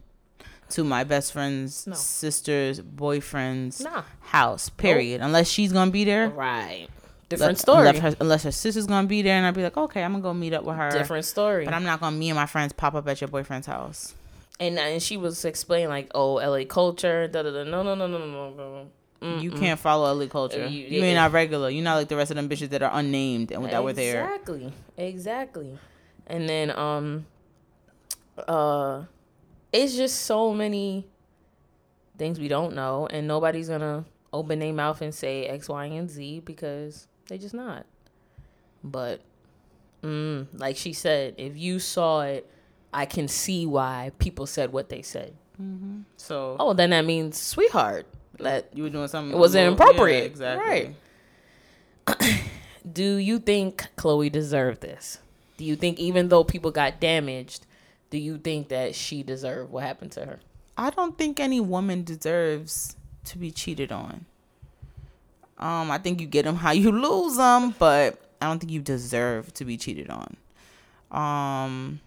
to 0.70 0.84
my 0.84 1.04
best 1.04 1.32
friend's 1.32 1.86
No. 1.86 1.94
sister's 1.94 2.80
boyfriend's 2.80 3.80
Nah. 3.80 4.02
house. 4.20 4.68
Period. 4.70 5.20
Unless 5.20 5.48
she's 5.48 5.72
gonna 5.72 5.90
be 5.90 6.04
there. 6.04 6.28
Right. 6.30 6.88
Different 7.28 7.58
story. 7.58 7.88
Unless 7.88 7.98
her, 8.02 8.16
unless 8.20 8.42
her 8.44 8.52
sister's 8.52 8.86
gonna 8.86 9.06
be 9.08 9.22
there, 9.22 9.36
and 9.36 9.46
I'd 9.46 9.54
be 9.54 9.62
like, 9.62 9.76
okay, 9.76 10.02
I'm 10.04 10.12
gonna 10.12 10.22
go 10.22 10.34
meet 10.34 10.52
up 10.52 10.64
with 10.64 10.76
her. 10.76 10.90
Different 10.90 11.24
story. 11.24 11.64
But 11.64 11.74
I'm 11.74 11.84
not 11.84 12.00
gonna 12.00 12.16
me 12.16 12.28
and 12.30 12.36
my 12.36 12.46
friends 12.46 12.72
pop 12.72 12.94
up 12.94 13.08
at 13.08 13.20
your 13.20 13.28
boyfriend's 13.28 13.66
house. 13.66 14.14
and 14.60 14.78
and 14.78 15.02
she 15.02 15.16
was 15.16 15.44
explaining 15.44 15.88
like, 15.88 16.10
oh, 16.14 16.34
LA 16.34 16.64
culture. 16.64 17.26
Da 17.28 17.42
da 17.42 17.50
da. 17.50 17.64
No 17.64 17.82
no 17.82 17.94
no 17.94 18.06
no 18.06 18.18
no 18.18 18.26
no. 18.26 18.50
no. 18.50 18.86
Mm, 19.22 19.42
You 19.42 19.50
can't 19.52 19.80
follow 19.80 20.12
LA 20.14 20.26
culture. 20.26 20.66
You, 20.66 20.86
you- 20.86 21.02
ain't 21.02 21.16
not 21.16 21.32
regular. 21.32 21.70
You're 21.70 21.82
not 21.82 21.96
like 21.96 22.08
the 22.08 22.16
rest 22.16 22.30
of 22.30 22.36
them 22.36 22.48
bitches 22.48 22.68
that 22.70 22.82
are 22.82 22.90
unnamed 22.92 23.50
and 23.52 23.64
that 23.64 23.82
were 23.82 23.92
there. 23.94 24.22
Exactly. 24.24 24.72
Exactly. 24.98 25.78
And 26.26 26.48
then 26.48 26.70
um 26.76 27.26
uh 28.46 29.04
it's 29.74 29.96
just 29.96 30.22
so 30.22 30.54
many 30.54 31.04
things 32.16 32.38
we 32.38 32.46
don't 32.46 32.74
know 32.76 33.08
and 33.10 33.26
nobody's 33.26 33.68
gonna 33.68 34.04
open 34.32 34.60
their 34.60 34.72
mouth 34.72 35.02
and 35.02 35.12
say 35.14 35.46
X, 35.46 35.68
Y, 35.68 35.84
and 35.86 36.08
Z 36.08 36.42
because 36.44 37.08
they 37.28 37.38
just 37.38 37.54
not. 37.54 37.84
But 38.84 39.20
mm, 40.02 40.46
like 40.54 40.76
she 40.76 40.92
said, 40.92 41.34
if 41.38 41.56
you 41.56 41.78
saw 41.80 42.20
it, 42.22 42.48
I 42.92 43.04
can 43.06 43.26
see 43.26 43.66
why 43.66 44.12
people 44.18 44.46
said 44.46 44.72
what 44.72 44.88
they 44.88 45.02
said. 45.02 45.34
So 46.16 46.56
Oh, 46.58 46.72
then 46.72 46.90
that 46.90 47.04
means 47.04 47.40
sweetheart. 47.40 48.06
That 48.38 48.68
you 48.74 48.84
were 48.84 48.90
doing 48.90 49.06
something. 49.08 49.36
It 49.36 49.38
was 49.38 49.54
a 49.54 49.58
little- 49.58 49.74
inappropriate. 49.74 50.22
Yeah, 50.22 50.26
exactly. 50.26 50.94
Right. 52.06 52.44
do 52.92 53.16
you 53.16 53.38
think 53.38 53.86
Chloe 53.96 54.30
deserved 54.30 54.80
this? 54.80 55.18
Do 55.56 55.64
you 55.64 55.76
think 55.76 55.98
even 56.00 56.28
though 56.28 56.42
people 56.44 56.72
got 56.72 56.98
damaged, 57.00 57.66
do 58.14 58.20
you 58.20 58.38
think 58.38 58.68
that 58.68 58.94
she 58.94 59.24
deserved 59.24 59.72
what 59.72 59.82
happened 59.82 60.12
to 60.12 60.24
her? 60.24 60.38
I 60.78 60.90
don't 60.90 61.18
think 61.18 61.40
any 61.40 61.58
woman 61.58 62.04
deserves 62.04 62.94
to 63.24 63.38
be 63.38 63.50
cheated 63.50 63.90
on. 63.90 64.26
Um, 65.58 65.90
I 65.90 65.98
think 65.98 66.20
you 66.20 66.28
get 66.28 66.44
them 66.44 66.54
how 66.64 66.70
you 66.70 66.92
lose 66.92 67.38
them, 67.38 67.74
but 67.76 68.20
I 68.40 68.46
don't 68.46 68.60
think 68.60 68.70
you 68.70 68.80
deserve 68.80 69.52
to 69.54 69.64
be 69.64 69.76
cheated 69.76 70.10
on. 70.10 70.36
Um, 71.10 71.98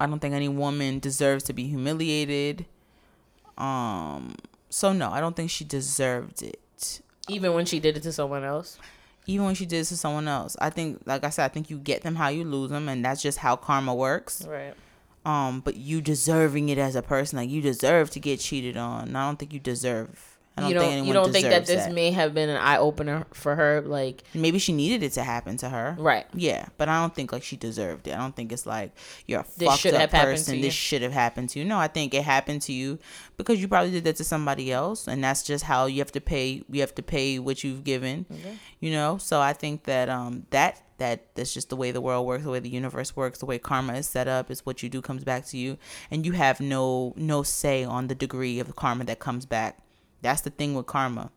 I 0.00 0.06
don't 0.06 0.20
think 0.20 0.34
any 0.34 0.48
woman 0.48 1.00
deserves 1.00 1.44
to 1.44 1.52
be 1.52 1.64
humiliated. 1.64 2.64
Um, 3.58 4.36
so 4.70 4.94
no, 4.94 5.10
I 5.10 5.20
don't 5.20 5.36
think 5.36 5.50
she 5.50 5.64
deserved 5.64 6.42
it. 6.42 7.02
Even 7.28 7.52
when 7.52 7.66
she 7.66 7.78
did 7.78 7.98
it 7.98 8.02
to 8.04 8.12
someone 8.12 8.42
else? 8.42 8.78
Even 9.26 9.44
when 9.44 9.54
she 9.54 9.66
did 9.66 9.80
it 9.80 9.84
to 9.84 9.98
someone 9.98 10.28
else, 10.28 10.56
I 10.62 10.70
think, 10.70 11.02
like 11.04 11.24
I 11.24 11.28
said, 11.28 11.44
I 11.44 11.48
think 11.48 11.68
you 11.68 11.76
get 11.76 12.00
them 12.00 12.14
how 12.14 12.28
you 12.28 12.44
lose 12.44 12.70
them, 12.70 12.88
and 12.88 13.04
that's 13.04 13.20
just 13.20 13.36
how 13.36 13.56
karma 13.56 13.94
works. 13.94 14.46
Right. 14.46 14.72
Um 15.24 15.60
but 15.60 15.76
you 15.76 16.00
deserving 16.00 16.68
it 16.68 16.78
as 16.78 16.94
a 16.96 17.02
person 17.02 17.38
like 17.38 17.48
you 17.50 17.60
deserve 17.62 18.10
to 18.10 18.20
get 18.20 18.40
cheated 18.40 18.76
on. 18.76 19.08
And 19.08 19.18
i 19.18 19.26
don't 19.26 19.38
think 19.38 19.52
you 19.52 19.60
deserve 19.60 20.30
i 20.56 20.60
don't 20.60 20.70
you 20.70 20.74
don't 20.76 20.84
anyone 20.84 21.06
you 21.08 21.12
don't 21.12 21.32
think 21.32 21.48
that 21.48 21.66
this 21.66 21.92
may 21.92 22.12
have 22.12 22.32
been 22.32 22.48
an 22.48 22.56
eye 22.58 22.76
opener 22.76 23.24
for 23.32 23.56
her 23.56 23.80
like 23.80 24.22
maybe 24.34 24.58
she 24.60 24.72
needed 24.72 25.02
it 25.02 25.10
to 25.12 25.22
happen 25.24 25.56
to 25.56 25.68
her. 25.68 25.96
Right. 25.98 26.26
yeah 26.32 26.66
but 26.78 26.88
i 26.88 27.00
don't 27.00 27.12
think 27.14 27.32
like 27.32 27.42
she 27.42 27.56
deserved 27.56 28.06
it. 28.06 28.14
I 28.14 28.18
don't 28.18 28.36
think 28.36 28.52
it's 28.52 28.64
like 28.66 28.92
you're 29.26 29.40
a 29.40 29.46
This 29.56 29.68
fucked 29.68 29.94
up 29.94 30.10
have 30.12 30.28
person. 30.28 30.60
this 30.60 30.72
should 30.74 31.02
have 31.02 31.12
happened 31.12 31.48
to 31.50 31.58
you. 31.58 31.64
No 31.64 31.76
i 31.78 31.88
think 31.88 32.14
it 32.14 32.22
happened 32.22 32.62
to 32.62 32.72
you 32.72 33.00
because 33.36 33.60
you 33.60 33.66
probably 33.66 33.90
did 33.90 34.04
that 34.04 34.14
to 34.16 34.24
somebody 34.24 34.70
else 34.70 35.08
and 35.08 35.24
that's 35.24 35.42
just 35.42 35.64
how 35.64 35.86
you 35.86 35.98
have 35.98 36.12
to 36.12 36.20
pay 36.20 36.62
you 36.70 36.80
have 36.80 36.94
to 36.94 37.02
pay 37.02 37.40
what 37.40 37.64
you've 37.64 37.82
given 37.82 38.26
you 38.78 38.92
know? 38.92 39.16
So 39.18 39.40
i 39.40 39.54
think 39.54 39.84
that 39.84 40.08
um 40.08 40.46
that 40.50 40.82
that 41.04 41.34
that's 41.34 41.52
just 41.52 41.68
the 41.68 41.76
way 41.76 41.90
the 41.90 42.00
world 42.00 42.26
works 42.26 42.44
the 42.44 42.50
way 42.50 42.60
the 42.60 42.68
universe 42.82 43.14
works 43.14 43.38
the 43.38 43.46
way 43.46 43.58
karma 43.58 43.92
is 43.94 44.08
set 44.08 44.26
up 44.26 44.50
is 44.50 44.64
what 44.64 44.82
you 44.82 44.88
do 44.88 45.02
comes 45.02 45.22
back 45.22 45.44
to 45.46 45.58
you. 45.58 45.76
And 46.10 46.24
you 46.24 46.32
have 46.32 46.60
no 46.60 47.12
no 47.16 47.42
say 47.42 47.84
on 47.84 48.08
the 48.08 48.14
degree 48.14 48.58
of 48.58 48.66
the 48.66 48.72
karma 48.72 49.04
that 49.04 49.18
comes 49.18 49.44
back. 49.44 49.72
That's 50.22 50.40
the 50.40 50.50
thing 50.50 50.74
with 50.74 50.86
karma. 50.86 51.30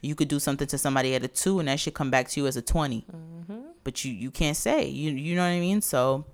You 0.00 0.14
could 0.14 0.28
do 0.28 0.38
something 0.38 0.68
to 0.68 0.78
somebody 0.78 1.14
at 1.16 1.24
a 1.24 1.28
two 1.28 1.58
and 1.58 1.68
that 1.68 1.80
should 1.80 1.94
come 1.94 2.10
back 2.10 2.28
to 2.28 2.40
you 2.40 2.46
as 2.46 2.56
a 2.56 2.62
20 2.62 3.04
mm-hmm. 3.04 3.60
but 3.82 4.04
you 4.04 4.12
you 4.12 4.30
can't 4.30 4.56
say. 4.56 4.86
You 4.86 5.10
you 5.12 5.34
know 5.34 5.42
what 5.42 5.58
i 5.58 5.60
mean? 5.60 5.80
So 5.80 6.24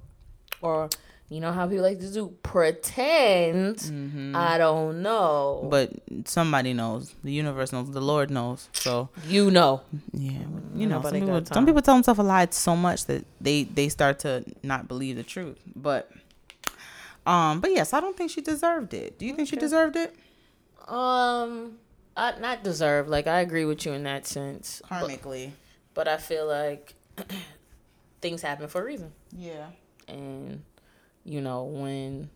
Or 0.61 0.91
you 1.29 1.41
know 1.41 1.53
how 1.53 1.67
people 1.67 1.85
like 1.85 2.01
to 2.01 2.11
do? 2.13 2.35
Pretend. 2.43 4.33
I 4.35 4.57
don't 4.59 5.03
know. 5.03 5.67
but 5.71 5.91
somebody 6.25 6.73
knows. 6.73 7.15
The 7.23 7.33
universe 7.33 7.73
knows. 7.73 7.91
The 7.91 8.01
lord 8.01 8.31
knows. 8.31 8.69
So 8.73 9.11
you 9.27 9.51
know. 9.51 9.83
yeah 10.13 10.39
you 10.75 10.87
know 10.87 11.03
some 11.03 11.13
people, 11.13 11.45
some 11.45 11.67
people 11.67 11.83
tell 11.83 11.95
themselves 11.95 12.21
a 12.21 12.23
lie 12.23 12.47
so 12.51 12.77
much 12.77 13.07
that 13.07 13.25
they 13.41 13.65
they 13.65 13.89
start 13.89 14.21
to 14.21 14.45
not 14.63 14.89
believe 14.89 15.17
the 15.17 15.23
truth. 15.23 15.59
But 15.75 16.11
um 17.27 17.61
but 17.61 17.71
yes 17.73 17.93
i 17.93 18.01
don't 18.01 18.17
think 18.17 18.31
she 18.31 18.41
deserved 18.41 18.95
it. 18.95 19.19
Do 19.19 19.27
you 19.27 19.35
think 19.35 19.49
she 19.49 19.57
deserved 19.57 19.97
it? 19.97 20.15
Um, 20.89 21.79
I 22.17 22.39
not 22.41 22.65
deserve. 22.65 23.09
Like 23.09 23.27
I 23.27 23.41
agree 23.41 23.67
with 23.67 23.85
you 23.85 23.93
in 23.93 24.05
that 24.05 24.27
sense. 24.27 24.81
But, 24.89 25.09
karmically. 25.09 25.51
but 25.93 26.09
I 26.09 26.17
feel 26.17 26.47
like 26.47 26.95
things 28.23 28.41
happen 28.43 28.69
for 28.69 28.81
a 28.81 28.85
reason. 28.85 29.13
yeah. 29.37 29.67
And 30.09 30.63
you 31.29 31.41
know 31.41 31.65
when 31.65 32.31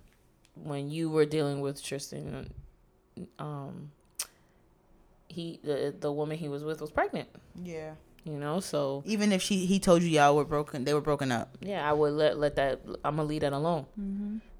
when 0.54 0.90
you 0.90 1.08
were 1.10 1.24
dealing 1.24 1.60
with 1.60 1.82
Tristan, 1.82 2.52
um, 3.38 3.90
he 5.28 5.58
the 5.64 5.94
the 5.98 6.12
woman 6.12 6.36
he 6.36 6.48
was 6.48 6.62
with 6.64 6.80
was 6.80 6.90
pregnant. 6.90 7.28
yeah 7.62 7.92
You 8.24 8.38
know, 8.38 8.60
so 8.60 9.02
even 9.06 9.32
if 9.32 9.40
she 9.42 9.64
he 9.66 9.78
told 9.80 10.02
you 10.02 10.08
y'all 10.10 10.36
were 10.36 10.44
broken 10.44 10.84
they 10.84 10.94
were 10.94 11.00
broken 11.00 11.32
up 11.32 11.56
yeah, 11.60 11.88
I 11.88 11.92
would 11.92 12.12
let 12.12 12.38
let 12.38 12.56
that. 12.56 12.80
I'm 13.04 13.16
gonna 13.16 13.28
leave 13.28 13.40
that 13.40 13.52
alone. 13.52 13.86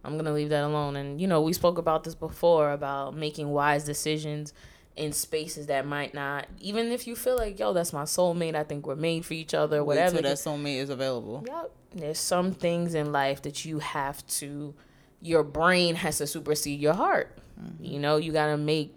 I'm 0.04 0.16
gonna 0.16 0.32
leave 0.32 0.48
that 0.48 0.64
alone. 0.64 0.96
And 0.96 1.20
you 1.20 1.28
know, 1.28 1.42
we 1.42 1.52
spoke 1.52 1.78
about 1.78 2.04
this 2.04 2.14
before 2.14 2.72
about 2.72 3.14
making 3.14 3.48
wise 3.50 3.84
decisions 3.84 4.52
in 4.96 5.12
spaces 5.12 5.66
that 5.68 5.86
might 5.86 6.12
not. 6.14 6.46
Even 6.60 6.90
if 6.92 7.06
you 7.06 7.14
feel 7.16 7.36
like, 7.36 7.58
yo, 7.58 7.72
that's 7.72 7.92
my 7.92 8.02
soulmate. 8.04 8.54
I 8.54 8.64
think 8.64 8.86
we're 8.86 8.96
made 8.96 9.24
for 9.24 9.34
each 9.34 9.54
other. 9.54 9.78
Wait 9.84 9.86
Whatever. 9.96 10.20
till 10.20 10.22
that 10.30 10.38
soulmate 10.38 10.78
is 10.84 10.90
available 10.90 11.44
Yep. 11.46 11.70
There's 11.94 12.18
some 12.18 12.52
things 12.52 12.94
in 12.94 13.12
life 13.12 13.42
that 13.42 13.64
you 13.64 13.78
have 13.80 14.26
to. 14.38 14.74
Your 15.20 15.42
brain 15.42 15.94
has 15.96 16.18
to 16.18 16.26
supersede 16.26 16.80
your 16.80 16.94
heart. 16.94 17.36
You 17.80 17.98
know, 18.00 18.16
you 18.16 18.32
gotta 18.32 18.56
make 18.56 18.94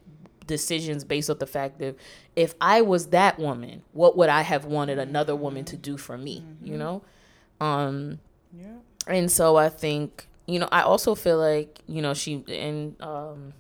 decisions 0.48 1.04
based 1.04 1.30
off 1.30 1.40
the 1.40 1.48
fact 1.48 1.80
that 1.80 1.96
if 2.36 2.56
I 2.60 2.82
was 2.82 3.08
that 3.08 3.38
woman, 3.38 3.84
what 3.94 4.18
would 4.18 4.30
I 4.30 4.42
have 4.42 4.66
wanted 4.66 4.98
another 4.98 5.36
woman 5.36 5.66
to 5.66 5.78
do 5.78 5.98
for 5.98 6.18
me? 6.18 6.44
You 6.64 6.78
know, 6.78 7.04
um, 7.60 8.20
yeah 8.58 8.78
and 9.08 9.32
so 9.32 9.56
I 9.56 9.70
think 9.70 10.28
you 10.46 10.60
know 10.60 10.70
I 10.72 10.82
also 10.82 11.16
feel 11.16 11.38
like 11.38 11.80
you 11.88 12.02
know 12.02 12.14
she 12.14 12.44
and 12.48 13.02
um, 13.02 13.54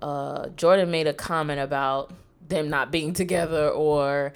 uh, 0.00 0.48
Jordan 0.50 0.90
made 0.90 1.06
a 1.06 1.14
comment 1.14 1.60
about 1.60 2.12
them 2.48 2.68
not 2.68 2.90
being 2.90 3.12
together 3.12 3.68
or 3.68 4.32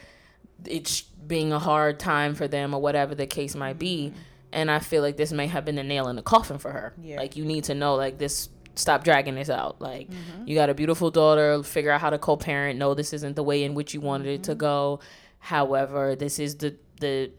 it 0.64 0.88
sh- 0.88 1.02
being 1.26 1.52
a 1.52 1.58
hard 1.58 1.98
time 1.98 2.34
for 2.34 2.48
them 2.48 2.74
or 2.74 2.80
whatever 2.80 3.14
the 3.14 3.26
case 3.26 3.54
might 3.54 3.78
be. 3.78 4.12
And 4.52 4.70
I 4.70 4.78
feel 4.78 5.02
like 5.02 5.16
this 5.16 5.32
may 5.32 5.46
have 5.48 5.64
been 5.64 5.74
the 5.74 5.82
nail 5.82 6.08
in 6.08 6.16
the 6.16 6.22
coffin 6.22 6.58
for 6.58 6.70
her. 6.70 6.94
Yeah. 7.02 7.16
Like 7.18 7.36
you 7.36 7.44
need 7.44 7.64
to 7.64 7.74
know 7.74 7.96
like 7.96 8.18
this. 8.18 8.48
Stop 8.74 9.04
dragging 9.04 9.34
this 9.34 9.50
out. 9.50 9.80
Like 9.80 10.08
you 10.44 10.54
got 10.54 10.70
a 10.70 10.74
beautiful 10.74 11.10
daughter. 11.10 11.62
Figure 11.62 11.90
out 11.90 12.00
how 12.00 12.10
to 12.10 12.18
co-parent. 12.18 12.78
No, 12.78 12.94
this 12.94 13.12
isn't 13.12 13.36
the 13.36 13.42
way 13.42 13.64
in 13.64 13.74
which 13.74 13.94
you 13.94 14.00
wanted 14.00 14.28
it 14.28 14.42
to 14.44 14.54
go. 14.54 15.00
However, 15.38 16.14
this 16.14 16.38
is 16.38 16.56
the 16.56 16.76
the 17.00 17.30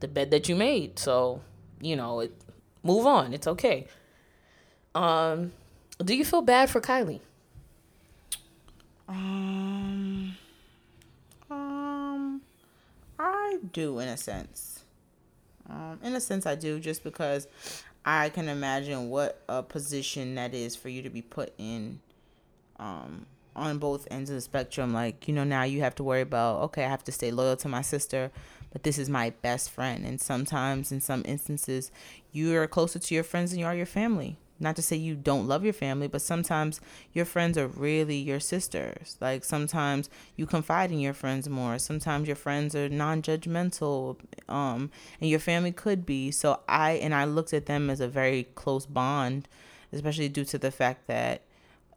the 0.00 0.08
bed 0.08 0.30
that 0.30 0.48
you 0.48 0.56
made. 0.56 0.98
So 0.98 1.42
you 1.80 1.94
know 1.96 2.20
it. 2.20 2.32
Move 2.82 3.06
on. 3.06 3.32
It's 3.34 3.46
okay. 3.46 3.86
Um, 4.94 5.52
do 6.02 6.14
you 6.14 6.24
feel 6.24 6.42
bad 6.42 6.70
for 6.70 6.80
Kylie? 6.80 7.20
Um, 9.08 9.77
I 13.48 13.58
do 13.72 13.98
in 13.98 14.08
a 14.08 14.16
sense. 14.16 14.84
Um, 15.68 15.98
in 16.02 16.14
a 16.14 16.20
sense, 16.20 16.46
I 16.46 16.54
do 16.54 16.80
just 16.80 17.02
because 17.02 17.46
I 18.04 18.28
can 18.28 18.48
imagine 18.48 19.10
what 19.10 19.42
a 19.48 19.62
position 19.62 20.34
that 20.36 20.54
is 20.54 20.76
for 20.76 20.88
you 20.88 21.02
to 21.02 21.10
be 21.10 21.22
put 21.22 21.52
in. 21.58 22.00
Um, 22.78 23.26
on 23.56 23.78
both 23.78 24.06
ends 24.08 24.30
of 24.30 24.36
the 24.36 24.40
spectrum, 24.40 24.92
like 24.92 25.26
you 25.26 25.34
know, 25.34 25.42
now 25.42 25.64
you 25.64 25.80
have 25.80 25.94
to 25.96 26.04
worry 26.04 26.20
about 26.20 26.60
okay, 26.62 26.84
I 26.84 26.88
have 26.88 27.02
to 27.04 27.12
stay 27.12 27.32
loyal 27.32 27.56
to 27.56 27.68
my 27.68 27.82
sister, 27.82 28.30
but 28.72 28.84
this 28.84 28.98
is 28.98 29.10
my 29.10 29.30
best 29.42 29.70
friend, 29.70 30.06
and 30.06 30.20
sometimes, 30.20 30.92
in 30.92 31.00
some 31.00 31.22
instances, 31.26 31.90
you 32.30 32.56
are 32.56 32.68
closer 32.68 33.00
to 33.00 33.14
your 33.14 33.24
friends 33.24 33.50
than 33.50 33.58
you 33.58 33.66
are 33.66 33.74
your 33.74 33.84
family 33.84 34.36
not 34.60 34.76
to 34.76 34.82
say 34.82 34.96
you 34.96 35.14
don't 35.14 35.46
love 35.46 35.64
your 35.64 35.72
family, 35.72 36.08
but 36.08 36.22
sometimes 36.22 36.80
your 37.12 37.24
friends 37.24 37.56
are 37.56 37.68
really 37.68 38.16
your 38.16 38.40
sisters. 38.40 39.16
Like 39.20 39.44
sometimes 39.44 40.10
you 40.36 40.46
confide 40.46 40.90
in 40.90 40.98
your 40.98 41.14
friends 41.14 41.48
more. 41.48 41.78
Sometimes 41.78 42.26
your 42.26 42.36
friends 42.36 42.74
are 42.74 42.88
non-judgmental, 42.88 44.16
um, 44.48 44.90
and 45.20 45.30
your 45.30 45.38
family 45.38 45.72
could 45.72 46.04
be. 46.04 46.30
So 46.30 46.60
I 46.68 46.92
and 46.92 47.14
I 47.14 47.24
looked 47.24 47.54
at 47.54 47.66
them 47.66 47.90
as 47.90 48.00
a 48.00 48.08
very 48.08 48.44
close 48.54 48.86
bond, 48.86 49.48
especially 49.92 50.28
due 50.28 50.44
to 50.46 50.58
the 50.58 50.70
fact 50.70 51.06
that 51.06 51.42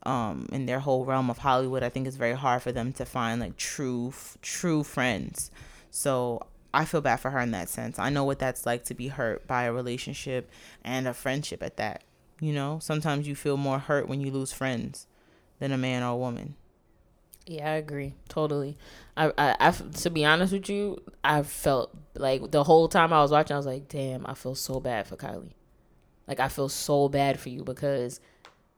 um 0.04 0.48
in 0.52 0.66
their 0.66 0.80
whole 0.80 1.06
realm 1.06 1.30
of 1.30 1.40
Hollywood, 1.40 1.84
I 1.84 1.90
think 1.90 2.08
it's 2.08 2.16
very 2.18 2.36
hard 2.36 2.62
for 2.62 2.72
them 2.72 2.92
to 2.94 3.06
find 3.06 3.40
like 3.40 3.58
true 3.58 4.10
f- 4.10 4.38
true 4.42 4.84
friends. 4.84 5.52
So 5.92 6.48
I 6.74 6.86
feel 6.86 7.02
bad 7.02 7.18
for 7.18 7.32
her 7.32 7.40
in 7.40 7.52
that 7.52 7.70
sense. 7.70 8.00
I 8.00 8.10
know 8.10 8.24
what 8.24 8.40
that's 8.40 8.66
like 8.66 8.86
to 8.86 8.94
be 8.94 9.10
hurt 9.10 9.46
by 9.48 9.64
a 9.64 9.74
relationship 9.74 10.50
and 10.84 11.08
a 11.08 11.14
friendship 11.14 11.62
at 11.62 11.78
that. 11.78 12.04
You 12.42 12.54
know, 12.54 12.80
sometimes 12.82 13.28
you 13.28 13.36
feel 13.36 13.56
more 13.56 13.80
hurt 13.80 14.10
when 14.10 14.20
you 14.20 14.32
lose 14.32 14.52
friends 14.52 15.08
than 15.60 15.72
a 15.72 15.78
man 15.78 16.04
or 16.04 16.14
a 16.14 16.18
woman. 16.18 16.56
Yeah, 17.46 17.72
I 17.72 17.76
agree 17.76 18.16
totally. 18.30 18.78
I, 19.16 19.32
I, 19.38 19.56
I, 19.60 19.72
to 19.72 20.10
be 20.10 20.26
honest 20.26 20.52
with 20.52 20.68
you, 20.68 21.02
I 21.24 21.44
felt 21.44 21.96
like 22.16 22.52
the 22.52 22.64
whole 22.64 22.88
time 22.88 23.14
I 23.14 23.22
was 23.22 23.32
watching, 23.32 23.54
I 23.54 23.58
was 23.58 23.66
like, 23.66 23.88
damn, 23.88 24.26
I 24.26 24.34
feel 24.34 24.56
so 24.56 24.80
bad 24.80 25.08
for 25.08 25.16
Kylie. 25.16 25.54
Like 26.28 26.40
I 26.40 26.48
feel 26.48 26.70
so 26.70 27.10
bad 27.10 27.40
for 27.40 27.50
you 27.50 27.64
because 27.64 28.20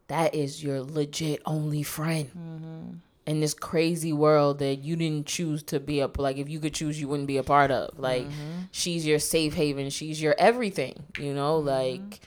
that 0.08 0.36
is 0.36 0.64
your 0.64 0.82
legit 0.82 1.42
only 1.46 1.84
friend 1.84 2.30
mm-hmm. 2.30 2.96
in 3.26 3.40
this 3.40 3.54
crazy 3.54 4.12
world 4.12 4.60
that 4.60 4.78
you 4.78 4.96
didn't 4.96 5.28
choose 5.28 5.64
to 5.64 5.80
be 5.80 6.02
up. 6.02 6.18
Like 6.18 6.38
if 6.38 6.50
you 6.50 6.60
could 6.60 6.74
choose, 6.74 7.00
you 7.00 7.08
wouldn't 7.08 7.28
be 7.28 7.38
a 7.38 7.44
part 7.44 7.72
of. 7.72 7.98
Like 8.00 8.24
mm-hmm. 8.24 8.64
she's 8.72 9.06
your 9.06 9.20
safe 9.20 9.54
haven. 9.54 9.90
She's 9.90 10.22
your 10.22 10.36
everything. 10.38 11.04
You 11.18 11.34
know, 11.34 11.60
mm-hmm. 11.60 11.68
like 11.68 12.22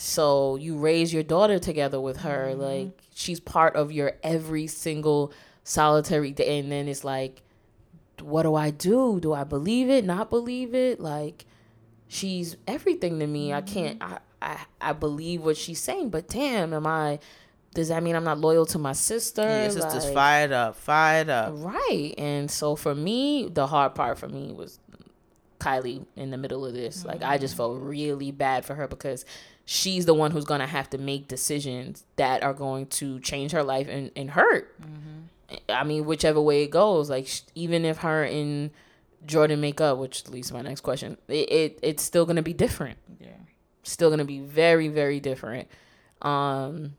so 0.00 0.56
you 0.56 0.78
raise 0.78 1.12
your 1.12 1.22
daughter 1.22 1.58
together 1.58 2.00
with 2.00 2.18
her. 2.18 2.48
Mm-hmm. 2.50 2.60
Like 2.62 3.02
she's 3.14 3.38
part 3.38 3.76
of 3.76 3.92
your 3.92 4.14
every 4.22 4.66
single 4.66 5.30
solitary 5.62 6.32
day. 6.32 6.58
And 6.58 6.72
then 6.72 6.88
it's 6.88 7.04
like, 7.04 7.42
what 8.22 8.44
do 8.44 8.54
I 8.54 8.70
do? 8.70 9.20
Do 9.20 9.34
I 9.34 9.44
believe 9.44 9.90
it? 9.90 10.06
Not 10.06 10.30
believe 10.30 10.74
it? 10.74 11.00
Like 11.00 11.44
she's 12.08 12.56
everything 12.66 13.18
to 13.18 13.26
me. 13.26 13.52
I 13.52 13.60
mm-hmm. 13.60 13.74
can't. 13.74 14.02
I, 14.02 14.18
I 14.40 14.58
I 14.80 14.92
believe 14.94 15.44
what 15.44 15.58
she's 15.58 15.80
saying, 15.80 16.08
but 16.08 16.28
damn, 16.28 16.72
am 16.72 16.86
I? 16.86 17.18
Does 17.74 17.88
that 17.88 18.02
mean 18.02 18.16
I'm 18.16 18.24
not 18.24 18.38
loyal 18.38 18.64
to 18.66 18.78
my 18.78 18.94
sister? 18.94 19.42
Yeah, 19.42 19.64
your 19.64 19.70
sister's 19.72 20.06
Like- 20.06 20.14
fired 20.14 20.52
up, 20.52 20.76
fired 20.76 21.28
up. 21.28 21.52
Right. 21.56 22.14
And 22.16 22.50
so 22.50 22.74
for 22.74 22.94
me, 22.94 23.50
the 23.52 23.66
hard 23.66 23.94
part 23.94 24.18
for 24.18 24.28
me 24.28 24.50
was 24.50 24.80
Kylie 25.58 26.06
in 26.16 26.30
the 26.30 26.38
middle 26.38 26.64
of 26.64 26.72
this. 26.72 27.00
Mm-hmm. 27.00 27.08
Like 27.08 27.22
I 27.22 27.36
just 27.36 27.54
felt 27.54 27.78
really 27.82 28.30
bad 28.30 28.64
for 28.64 28.74
her 28.74 28.88
because 28.88 29.26
she's 29.72 30.04
the 30.04 30.12
one 30.12 30.32
who's 30.32 30.44
going 30.44 30.58
to 30.58 30.66
have 30.66 30.90
to 30.90 30.98
make 30.98 31.28
decisions 31.28 32.04
that 32.16 32.42
are 32.42 32.52
going 32.52 32.86
to 32.86 33.20
change 33.20 33.52
her 33.52 33.62
life 33.62 33.86
and, 33.88 34.10
and 34.16 34.28
hurt. 34.32 34.74
Mm-hmm. 34.82 35.56
I 35.68 35.84
mean, 35.84 36.06
whichever 36.06 36.40
way 36.40 36.64
it 36.64 36.72
goes, 36.72 37.08
like 37.08 37.28
sh- 37.28 37.42
even 37.54 37.84
if 37.84 37.98
her 37.98 38.24
and 38.24 38.70
Jordan 39.24 39.60
make 39.60 39.80
up, 39.80 39.98
which 39.98 40.28
leads 40.28 40.48
to 40.48 40.54
my 40.54 40.62
next 40.62 40.80
question, 40.80 41.16
it, 41.28 41.52
it 41.52 41.78
it's 41.84 42.02
still 42.02 42.26
going 42.26 42.34
to 42.34 42.42
be 42.42 42.52
different. 42.52 42.98
Yeah. 43.20 43.28
still 43.84 44.10
gonna 44.10 44.24
be 44.24 44.40
very 44.40 44.88
very 44.88 45.20
different. 45.20 45.68
Um 46.20 46.96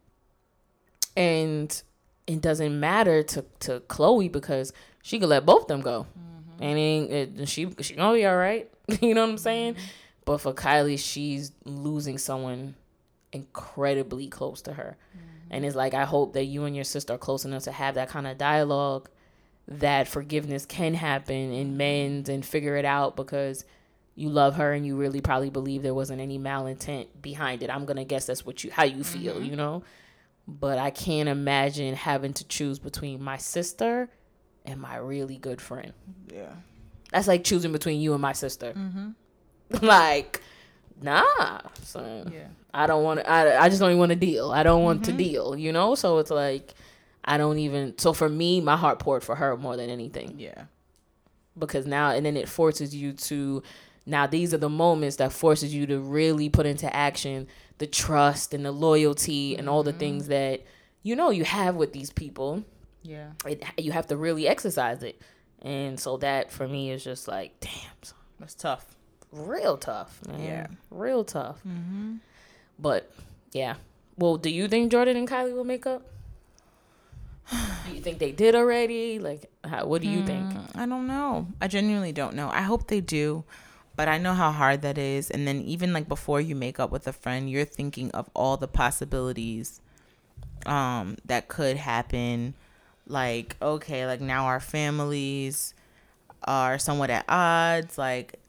and 1.18 1.84
it 2.26 2.40
doesn't 2.40 2.80
matter 2.80 3.22
to 3.22 3.44
to 3.62 3.82
chloe 3.82 4.30
because 4.30 4.72
she 5.04 5.20
could 5.20 5.28
let 5.28 5.46
both 5.46 5.64
of 5.64 5.68
them 5.68 5.82
go. 5.82 6.08
Mm-hmm. 6.18 6.64
And 6.64 6.80
it, 6.80 7.12
it, 7.12 7.42
uh, 7.42 7.46
she 7.46 7.70
she 7.82 7.96
gonna 7.96 8.14
be 8.14 8.26
all 8.26 8.38
right. 8.38 8.72
You 9.02 9.14
know 9.14 9.22
what 9.22 9.30
i'm 9.32 9.38
saying 9.38 9.76
mm-hmm. 9.76 10.01
But 10.32 10.40
for 10.40 10.54
kylie 10.54 10.98
she's 10.98 11.52
losing 11.66 12.18
someone 12.18 12.74
incredibly 13.34 14.30
close 14.30 14.62
to 14.62 14.72
her 14.72 14.96
mm-hmm. 15.10 15.28
and 15.50 15.66
it's 15.66 15.76
like 15.76 15.94
i 15.94 16.06
hope 16.06 16.32
that 16.32 16.46
you 16.46 16.64
and 16.64 16.74
your 16.74 16.86
sister 16.86 17.16
are 17.16 17.18
close 17.18 17.44
enough 17.44 17.64
to 17.64 17.72
have 17.74 17.96
that 17.96 18.08
kind 18.08 18.26
of 18.26 18.38
dialogue 18.38 19.10
that 19.68 20.08
forgiveness 20.08 20.66
can 20.66 20.94
happen 20.94 21.52
and 21.52 21.68
mm-hmm. 21.68 21.78
mend 21.78 22.30
and 22.30 22.46
figure 22.46 22.78
it 22.78 22.86
out 22.86 23.18
because 23.18 23.66
you 24.16 24.30
love 24.30 24.56
her 24.56 24.72
and 24.72 24.86
you 24.86 24.96
really 24.96 25.20
probably 25.20 25.50
believe 25.50 25.84
there 25.84 25.94
wasn't 25.94 26.22
any 26.22 26.38
malintent 26.38 27.08
behind 27.22 27.64
it. 27.64 27.70
I'm 27.70 27.86
gonna 27.86 28.06
guess 28.06 28.26
that's 28.26 28.46
what 28.46 28.64
you 28.64 28.72
how 28.72 28.84
you 28.84 29.04
feel, 29.04 29.36
mm-hmm. 29.36 29.46
you 29.46 29.56
know. 29.56 29.84
But 30.48 30.80
I 30.80 30.90
can't 30.90 31.30
imagine 31.30 31.96
having 31.96 32.34
to 32.34 32.48
choose 32.48 32.80
between 32.80 33.24
my 33.24 33.38
sister 33.38 34.10
and 34.66 34.82
my 34.82 34.98
really 34.98 35.38
good 35.38 35.62
friend. 35.62 35.94
Yeah. 36.34 36.54
That's 37.12 37.28
like 37.28 37.44
choosing 37.44 37.72
between 37.72 38.02
you 38.02 38.14
and 38.14 38.22
my 38.22 38.34
sister. 38.34 38.74
like, 39.82 40.42
nah, 41.02 41.60
So 41.84 42.26
Yeah. 42.32 42.48
I 42.74 42.88
don't 42.88 43.04
want 43.04 43.20
to. 43.20 43.30
I, 43.30 43.66
I 43.66 43.70
just 43.70 43.82
don't 43.82 43.90
even 43.90 44.00
want 44.00 44.12
to 44.12 44.16
deal. 44.16 44.52
I 44.52 44.64
don't 44.64 44.84
want 44.84 45.04
to 45.06 45.12
mm-hmm. 45.12 45.18
deal. 45.18 45.58
You 45.58 45.72
know. 45.74 45.96
So 45.96 46.20
it's 46.20 46.32
like, 46.32 46.74
I 47.26 47.38
don't 47.38 47.60
even. 47.60 47.98
So 47.98 48.14
for 48.14 48.30
me, 48.30 48.62
my 48.62 48.78
heart 48.78 49.00
poured 49.00 49.24
for 49.24 49.36
her 49.36 49.58
more 49.58 49.76
than 49.76 49.90
anything 49.90 50.36
Yeah. 50.38 50.66
because 51.58 51.86
now 51.86 52.12
and 52.12 52.26
then 52.26 52.38
it 52.38 52.48
forces 52.48 52.96
you 52.96 53.14
to 53.14 53.62
now 54.06 54.26
these 54.26 54.54
are 54.54 54.58
the 54.58 54.70
moments 54.70 55.18
that 55.18 55.32
forces 55.32 55.74
you 55.74 55.86
to 55.88 56.00
really 56.00 56.50
put 56.50 56.66
into 56.66 56.94
action 56.96 57.48
the 57.78 57.88
trust 57.88 58.54
and 58.54 58.66
the 58.66 58.72
loyalty 58.72 59.56
and 59.58 59.70
all 59.70 59.84
the 59.84 59.94
things 59.94 60.24
mm-hmm. 60.24 60.32
that 60.32 60.66
you 61.04 61.16
know 61.16 61.30
you 61.30 61.44
have 61.44 61.76
with 61.76 61.94
these 61.94 62.10
people 62.10 62.64
Yeah. 63.04 63.32
it, 63.46 63.64
you 63.78 63.92
have 63.92 64.08
to 64.08 64.18
really 64.18 64.48
exercise 64.48 65.04
it 65.04 65.22
and 65.62 66.00
so 66.00 66.18
that 66.18 66.52
for 66.52 66.68
me 66.68 66.92
is 66.92 67.04
just 67.04 67.28
like 67.28 67.60
damn 67.60 67.72
son, 68.02 68.18
That's 68.40 68.56
tough. 68.56 68.96
Real 69.32 69.78
tough 69.78 70.20
man 70.28 70.42
Yeah. 70.42 70.68
real 70.90 71.24
tough 71.24 71.62
but 72.80 73.12
yeah 73.54 73.76
well 74.18 74.38
do 74.38 74.50
you 74.50 74.68
think 74.68 74.92
jordan 74.92 75.16
and 75.18 75.28
kylie 75.28 75.54
will 75.54 75.64
make 75.64 75.86
up 75.86 76.04
do 77.52 77.92
you 77.94 78.02
think 78.02 78.20
they 78.20 78.32
did 78.32 78.56
already 78.56 79.20
like 79.20 79.50
how, 79.64 79.86
what 79.86 80.02
do 80.02 80.08
you 80.08 80.22
think 80.22 80.54
Mm, 80.54 80.76
I 80.76 80.86
don't 80.86 81.08
know. 81.08 81.48
I 81.62 81.68
genuinely 81.68 82.12
don't 82.12 82.36
know. 82.36 82.50
I 82.50 82.62
hope 82.62 82.88
they 82.88 83.02
do, 83.02 83.44
but 83.96 84.08
I 84.08 84.18
know 84.18 84.34
how 84.34 84.52
hard 84.52 84.82
that 84.84 84.98
is. 84.98 85.30
And 85.30 85.46
then 85.48 85.62
even 85.62 85.92
like 85.94 86.08
before 86.08 86.40
you 86.42 86.56
make 86.56 86.80
up 86.80 86.92
with 86.92 87.08
a 87.08 87.14
friend, 87.14 87.50
you're 87.50 87.66
thinking 87.66 88.10
of 88.12 88.30
all 88.34 88.58
the 88.58 88.68
possibilities 88.68 89.82
um 90.66 91.18
that 91.26 91.48
could 91.48 91.78
happen. 91.78 92.54
Like, 93.08 93.56
okay, 93.62 94.06
like 94.08 94.22
now 94.22 94.46
our 94.46 94.60
families 94.60 95.74
are 96.44 96.80
somewhat 96.80 97.10
at 97.10 97.26
odds. 97.28 97.98
Like 97.98 98.40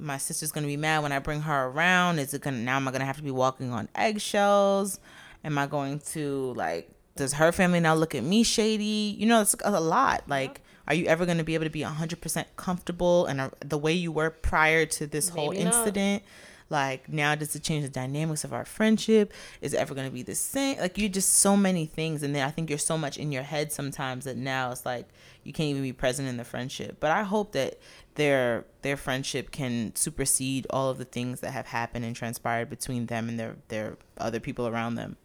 my 0.00 0.18
sister's 0.18 0.52
gonna 0.52 0.66
be 0.66 0.76
mad 0.76 1.02
when 1.02 1.12
I 1.12 1.18
bring 1.18 1.42
her 1.42 1.66
around. 1.66 2.18
Is 2.18 2.34
it 2.34 2.42
gonna 2.42 2.58
now 2.58 2.76
am 2.76 2.88
I 2.88 2.92
gonna 2.92 3.04
have 3.04 3.18
to 3.18 3.22
be 3.22 3.30
walking 3.30 3.72
on 3.72 3.88
eggshells? 3.94 4.98
Am 5.44 5.56
I 5.58 5.66
going 5.66 6.00
to 6.12 6.52
like 6.54 6.90
does 7.16 7.34
her 7.34 7.52
family 7.52 7.80
now 7.80 7.94
look 7.94 8.14
at 8.14 8.24
me 8.24 8.42
shady? 8.42 9.14
You 9.18 9.26
know, 9.26 9.42
it's 9.42 9.54
a 9.62 9.80
lot. 9.80 10.24
Like, 10.26 10.62
are 10.88 10.94
you 10.94 11.06
ever 11.06 11.26
to 11.26 11.44
be 11.44 11.54
able 11.54 11.64
to 11.64 11.70
be 11.70 11.82
100% 11.82 12.44
comfortable 12.56 13.26
and 13.26 13.40
uh, 13.40 13.50
the 13.60 13.76
way 13.76 13.92
you 13.92 14.10
were 14.10 14.30
prior 14.30 14.86
to 14.86 15.06
this 15.06 15.28
whole 15.28 15.50
Maybe 15.50 15.64
not. 15.64 15.74
incident? 15.74 16.22
Like, 16.70 17.08
now 17.08 17.34
does 17.34 17.54
it 17.56 17.62
change 17.62 17.82
the 17.82 17.90
dynamics 17.90 18.44
of 18.44 18.52
our 18.52 18.64
friendship? 18.64 19.32
Is 19.60 19.74
it 19.74 19.78
ever 19.78 19.92
to 19.94 20.10
be 20.10 20.22
the 20.22 20.36
same? 20.36 20.78
Like, 20.78 20.96
you 20.96 21.08
just 21.08 21.34
so 21.38 21.56
many 21.56 21.84
things. 21.84 22.22
And 22.22 22.34
then 22.34 22.46
I 22.46 22.50
think 22.50 22.70
you're 22.70 22.78
so 22.78 22.96
much 22.96 23.18
in 23.18 23.32
your 23.32 23.42
head 23.42 23.72
sometimes 23.72 24.24
that 24.24 24.36
now 24.36 24.70
it's 24.70 24.86
like 24.86 25.08
you 25.42 25.52
can't 25.52 25.68
even 25.68 25.82
be 25.82 25.92
present 25.92 26.28
in 26.28 26.36
the 26.36 26.44
friendship. 26.44 26.98
But 27.00 27.10
I 27.10 27.24
hope 27.24 27.52
that 27.52 27.80
their 28.20 28.66
their 28.82 28.98
friendship 28.98 29.50
can 29.50 29.96
supersede 29.96 30.66
all 30.68 30.90
of 30.90 30.98
the 30.98 31.06
things 31.06 31.40
that 31.40 31.52
have 31.52 31.66
happened 31.66 32.04
and 32.04 32.14
transpired 32.14 32.68
between 32.68 33.06
them 33.06 33.30
and 33.30 33.40
their 33.40 33.56
their 33.68 33.96
other 34.18 34.38
people 34.38 34.68
around 34.68 34.96
them. 34.96 35.16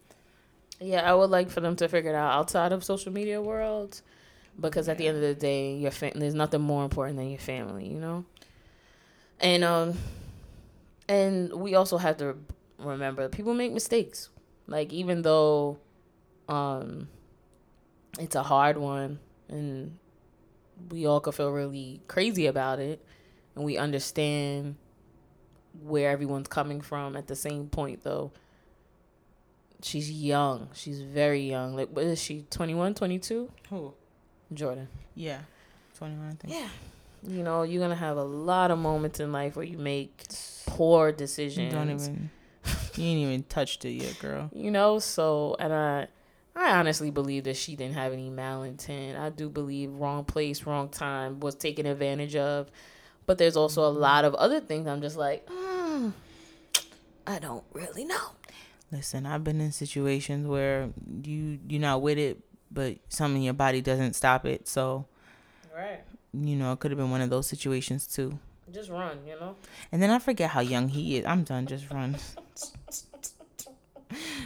Yeah, 0.79 1.01
I 1.09 1.13
would 1.13 1.29
like 1.29 1.49
for 1.49 1.59
them 1.59 1.75
to 1.75 1.89
figure 1.89 2.11
it 2.11 2.15
out 2.15 2.31
outside 2.31 2.71
of 2.71 2.85
social 2.85 3.11
media 3.11 3.41
world, 3.41 4.01
because 4.57 4.87
at 4.87 4.97
the 4.97 5.07
end 5.09 5.17
of 5.17 5.23
the 5.23 5.35
day, 5.35 5.75
your 5.75 5.91
fam- 5.91 6.13
there's 6.15 6.33
nothing 6.33 6.61
more 6.61 6.85
important 6.85 7.17
than 7.17 7.29
your 7.29 7.39
family, 7.39 7.85
you 7.85 7.99
know. 7.99 8.23
And 9.41 9.65
um, 9.65 9.97
and 11.09 11.51
we 11.53 11.75
also 11.75 11.97
have 11.97 12.15
to 12.17 12.37
remember 12.77 13.27
people 13.27 13.53
make 13.53 13.73
mistakes. 13.73 14.29
Like 14.67 14.93
even 14.93 15.21
though, 15.21 15.79
um, 16.47 17.09
it's 18.17 18.35
a 18.35 18.43
hard 18.43 18.77
one, 18.77 19.19
and 19.49 19.97
we 20.89 21.05
all 21.05 21.19
could 21.19 21.35
feel 21.35 21.51
really 21.51 22.01
crazy 22.07 22.45
about 22.47 22.79
it, 22.79 23.03
and 23.55 23.63
we 23.63 23.77
understand 23.77 24.75
where 25.83 26.09
everyone's 26.09 26.47
coming 26.47 26.81
from. 26.81 27.15
At 27.15 27.27
the 27.27 27.35
same 27.35 27.67
point, 27.67 28.03
though 28.03 28.31
she's 29.81 30.11
young. 30.11 30.69
She's 30.73 31.01
very 31.01 31.41
young. 31.41 31.75
Like, 31.75 31.89
what 31.89 32.05
is 32.05 32.21
she? 32.21 32.45
21, 32.49 32.95
22? 32.95 33.51
Who? 33.69 33.93
Jordan. 34.53 34.87
Yeah, 35.15 35.39
twenty 35.97 36.15
one. 36.15 36.27
I 36.27 36.35
think. 36.35 36.53
Yeah. 36.53 36.67
You 37.27 37.41
know, 37.41 37.63
you're 37.63 37.79
to 37.89 37.95
have 37.95 38.17
a 38.17 38.23
lot 38.23 38.69
of 38.69 38.77
moments 38.77 39.19
in 39.19 39.31
life 39.31 39.55
where 39.55 39.65
you 39.65 39.77
make 39.79 40.23
poor 40.67 41.07
You 41.07 41.15
decisions. 41.15 41.73
don't 41.73 41.89
even. 41.89 42.29
You 42.95 43.03
ain't 43.05 43.19
even 43.19 43.43
touched 43.43 43.85
it 43.85 43.91
yet, 43.91 44.17
girl. 44.19 44.49
You 44.53 44.71
know, 44.71 44.99
so, 44.99 45.55
and 45.59 45.73
I. 45.73 46.07
I 46.55 46.77
honestly 46.77 47.11
believe 47.11 47.43
that 47.43 47.57
she 47.57 47.75
didn't 47.75 47.95
have 47.95 48.13
any 48.13 48.29
malintent. 48.29 49.19
I 49.19 49.29
do 49.29 49.49
believe 49.49 49.91
wrong 49.91 50.23
place, 50.23 50.63
wrong 50.63 50.87
time 50.89 51.39
was 51.41 51.55
taken 51.55 51.85
advantage 51.85 52.35
of. 52.35 52.71
But 53.25 53.37
there's 53.37 53.57
also 53.57 53.83
a 53.85 53.89
lot 53.91 54.23
of 54.23 54.33
other 54.35 54.59
things 54.59 54.87
I'm 54.87 55.01
just 55.01 55.17
like, 55.17 55.45
mm, 55.47 56.13
I 57.27 57.39
don't 57.39 57.63
really 57.73 58.05
know. 58.05 58.29
Listen, 58.91 59.25
I've 59.25 59.43
been 59.43 59.59
in 59.59 59.71
situations 59.71 60.47
where 60.47 60.89
you 61.23 61.59
you're 61.67 61.81
not 61.81 62.01
with 62.01 62.17
it, 62.17 62.39
but 62.71 62.97
something 63.09 63.37
in 63.37 63.43
your 63.43 63.53
body 63.53 63.81
doesn't 63.81 64.13
stop 64.13 64.45
it. 64.45 64.67
So 64.67 65.07
Right. 65.75 66.01
you 66.33 66.55
know, 66.55 66.71
it 66.71 66.79
could 66.79 66.91
have 66.91 66.97
been 66.97 67.11
one 67.11 67.21
of 67.21 67.29
those 67.29 67.47
situations 67.47 68.07
too. 68.07 68.39
Just 68.71 68.89
run, 68.89 69.19
you 69.27 69.37
know? 69.39 69.55
And 69.91 70.01
then 70.01 70.09
I 70.09 70.19
forget 70.19 70.51
how 70.51 70.61
young 70.61 70.87
he 70.87 71.17
is. 71.17 71.25
I'm 71.25 71.43
done. 71.43 71.65
Just 71.67 71.91
run. 71.91 72.15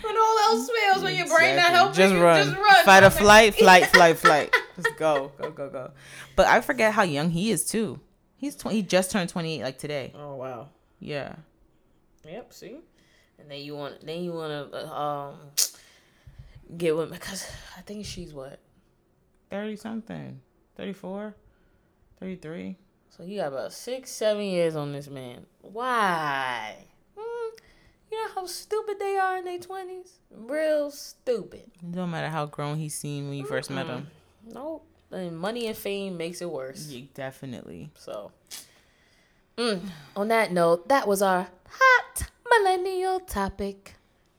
When 0.04 0.16
all 0.18 0.38
else 0.40 0.70
fails, 0.70 1.04
when 1.04 1.16
your 1.16 1.28
brain 1.28 1.56
not 1.56 1.72
helping 1.72 1.96
Just 1.96 2.14
run. 2.16 2.46
just 2.48 2.58
run. 2.58 2.86
Fight 2.86 3.04
or 3.04 3.10
flight, 3.24 3.56
flight, 3.56 3.86
flight, 3.88 4.18
flight. 4.18 4.56
Just 4.76 4.98
go, 4.98 5.32
go, 5.42 5.52
go, 5.52 5.70
go. 5.70 5.92
But 6.36 6.48
I 6.48 6.62
forget 6.62 6.94
how 6.94 7.04
young 7.04 7.30
he 7.32 7.52
is 7.52 7.66
too. 7.66 8.00
He's 8.38 8.56
20, 8.56 8.76
he 8.78 8.82
just 8.84 9.12
turned 9.12 9.30
28 9.30 9.62
like 9.64 9.78
today. 9.78 10.14
Oh 10.16 10.36
wow. 10.36 10.70
Yeah. 11.00 11.36
Yep. 12.26 12.54
See, 12.54 12.78
and 13.40 13.50
then 13.50 13.60
you 13.62 13.76
want 13.76 14.06
then 14.06 14.22
you 14.24 14.32
want 14.34 14.72
to 14.72 14.94
um 14.94 15.36
get 16.78 16.96
with 16.96 17.12
because 17.12 17.50
I 17.78 17.82
think 17.82 18.06
she's 18.06 18.34
what 18.34 18.60
30 19.50 19.76
something. 19.76 20.40
34, 20.78 21.36
33. 22.20 22.78
So 23.10 23.24
you 23.24 23.40
got 23.40 23.48
about 23.50 23.74
six, 23.74 24.12
seven 24.12 24.44
years 24.44 24.76
on 24.78 24.94
this 24.94 25.10
man. 25.10 25.46
Why? 25.62 26.86
You 28.12 28.18
know 28.26 28.34
how 28.36 28.46
stupid 28.48 28.98
they 29.00 29.18
are 29.18 29.38
in 29.38 29.46
their 29.46 29.60
twenties. 29.60 30.20
Real 30.32 30.90
stupid. 30.92 31.70
No 31.82 32.08
matter 32.08 32.30
how 32.30 32.46
grown 32.46 32.78
he 32.78 32.90
seemed 32.90 33.30
when 33.30 33.38
you 33.38 33.46
first 33.46 33.70
met 33.70 33.88
him. 33.88 34.08
Nope. 34.52 34.86
And 35.12 35.38
money 35.38 35.68
and 35.68 35.76
fame 35.78 36.18
makes 36.18 36.42
it 36.42 36.50
worse. 36.50 36.88
Yeah, 36.88 37.06
definitely. 37.14 37.90
So, 37.96 38.32
mm, 39.58 39.82
on 40.16 40.28
that 40.28 40.52
note, 40.52 40.88
that 40.90 41.08
was 41.08 41.22
our 41.22 41.48
hot 41.68 42.30
millennial 42.48 43.20
topic. 43.20 43.96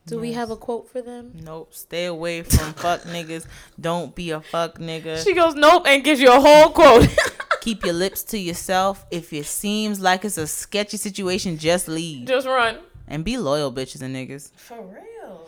Do 0.07 0.19
we 0.19 0.33
have 0.33 0.51
a 0.51 0.57
quote 0.57 0.89
for 0.89 1.03
them? 1.03 1.33
Nope. 1.45 1.73
Stay 1.73 2.07
away 2.07 2.43
from 2.43 2.73
fuck 2.75 3.03
niggas. 3.03 3.47
Don't 3.81 4.15
be 4.15 4.31
a 4.31 4.41
fuck 4.41 4.79
nigga. 4.79 5.23
She 5.23 5.35
goes, 5.35 5.55
nope, 5.55 5.85
and 5.87 6.03
gives 6.03 6.21
you 6.21 6.33
a 6.33 6.41
whole 6.41 6.71
quote. 6.71 7.09
Keep 7.61 7.85
your 7.85 7.95
lips 7.95 8.23
to 8.25 8.39
yourself. 8.39 9.05
If 9.11 9.33
it 9.33 9.47
seems 9.47 10.01
like 10.01 10.25
it's 10.25 10.39
a 10.39 10.47
sketchy 10.47 10.97
situation, 10.97 11.59
just 11.59 11.87
leave. 11.89 12.27
Just 12.27 12.47
run. 12.47 12.79
And 13.11 13.25
be 13.25 13.37
loyal, 13.37 13.73
bitches 13.73 14.01
and 14.03 14.15
niggas. 14.17 14.53
For 14.55 14.81
real. 14.81 15.47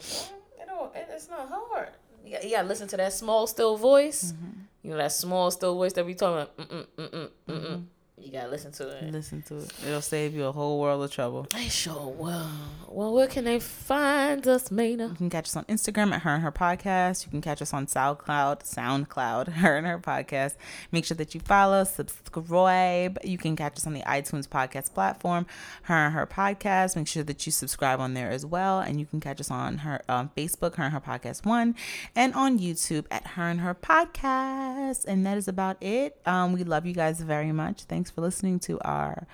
It 0.60 0.66
don't, 0.66 0.94
it- 0.94 1.08
it's 1.10 1.28
not 1.30 1.48
hard. 1.48 1.88
You 2.24 2.32
got, 2.32 2.44
you 2.44 2.50
got 2.50 2.62
to 2.62 2.68
listen 2.68 2.88
to 2.88 2.96
that 2.98 3.12
small, 3.12 3.46
still 3.46 3.76
voice. 3.76 4.32
Mm-hmm. 4.32 4.58
You 4.82 4.90
know, 4.90 4.96
that 4.98 5.12
small, 5.12 5.50
still 5.50 5.74
voice 5.76 5.92
that 5.94 6.04
we 6.04 6.14
talking 6.14 6.42
about. 6.42 6.56
Mm-mm, 6.56 6.86
mm-mm, 6.98 7.10
mm-mm. 7.10 7.30
Mm-hmm. 7.48 7.82
You 8.22 8.30
got 8.30 8.44
to 8.44 8.50
listen 8.50 8.70
to 8.72 8.88
it. 8.88 9.12
Listen 9.12 9.42
to 9.48 9.58
it. 9.58 9.72
It'll 9.84 10.00
save 10.00 10.32
you 10.32 10.44
a 10.44 10.52
whole 10.52 10.78
world 10.78 11.02
of 11.02 11.10
trouble. 11.10 11.48
I 11.52 11.66
sure 11.66 12.06
will. 12.06 12.46
Well, 12.86 13.12
where 13.12 13.26
can 13.26 13.44
they 13.44 13.58
find 13.58 14.46
us, 14.46 14.70
Maina? 14.70 15.08
You 15.08 15.14
can 15.14 15.28
catch 15.28 15.48
us 15.48 15.56
on 15.56 15.64
Instagram 15.64 16.12
at 16.12 16.22
Her 16.22 16.30
and 16.30 16.42
Her 16.44 16.52
Podcast. 16.52 17.24
You 17.26 17.30
can 17.30 17.40
catch 17.40 17.60
us 17.60 17.74
on 17.74 17.86
SoundCloud, 17.86 18.62
SoundCloud, 18.62 19.48
Her 19.54 19.76
and 19.76 19.88
Her 19.88 19.98
Podcast. 19.98 20.54
Make 20.92 21.04
sure 21.04 21.16
that 21.16 21.34
you 21.34 21.40
follow, 21.40 21.82
subscribe. 21.82 23.18
You 23.24 23.38
can 23.38 23.56
catch 23.56 23.76
us 23.78 23.88
on 23.88 23.92
the 23.92 24.02
iTunes 24.02 24.46
podcast 24.46 24.94
platform, 24.94 25.44
Her 25.82 26.06
and 26.06 26.14
Her 26.14 26.26
Podcast. 26.26 26.94
Make 26.94 27.08
sure 27.08 27.24
that 27.24 27.44
you 27.44 27.50
subscribe 27.50 27.98
on 27.98 28.14
there 28.14 28.30
as 28.30 28.46
well. 28.46 28.78
And 28.78 29.00
you 29.00 29.06
can 29.06 29.18
catch 29.18 29.40
us 29.40 29.50
on 29.50 29.78
her 29.78 30.00
um, 30.08 30.30
Facebook, 30.36 30.76
Her 30.76 30.84
and 30.84 30.92
Her 30.92 31.00
Podcast 31.00 31.44
One, 31.44 31.74
and 32.14 32.32
on 32.34 32.60
YouTube 32.60 33.06
at 33.10 33.26
Her 33.28 33.48
and 33.48 33.62
Her 33.62 33.74
Podcast. 33.74 35.06
And 35.06 35.26
that 35.26 35.36
is 35.36 35.48
about 35.48 35.82
it. 35.82 36.20
Um, 36.24 36.52
we 36.52 36.62
love 36.62 36.86
you 36.86 36.94
guys 36.94 37.20
very 37.20 37.50
much. 37.50 37.82
Thanks 37.82 38.11
for 38.12 38.20
listening 38.20 38.58
to 38.60 38.78
our 38.80 39.26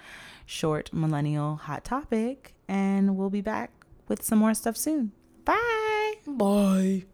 short 0.46 0.92
millennial 0.92 1.56
hot 1.56 1.84
topic. 1.84 2.54
And 2.66 3.16
we'll 3.16 3.30
be 3.30 3.40
back 3.40 3.70
with 4.08 4.22
some 4.22 4.38
more 4.38 4.54
stuff 4.54 4.76
soon. 4.76 5.12
Bye. 5.44 6.14
Bye. 6.26 7.04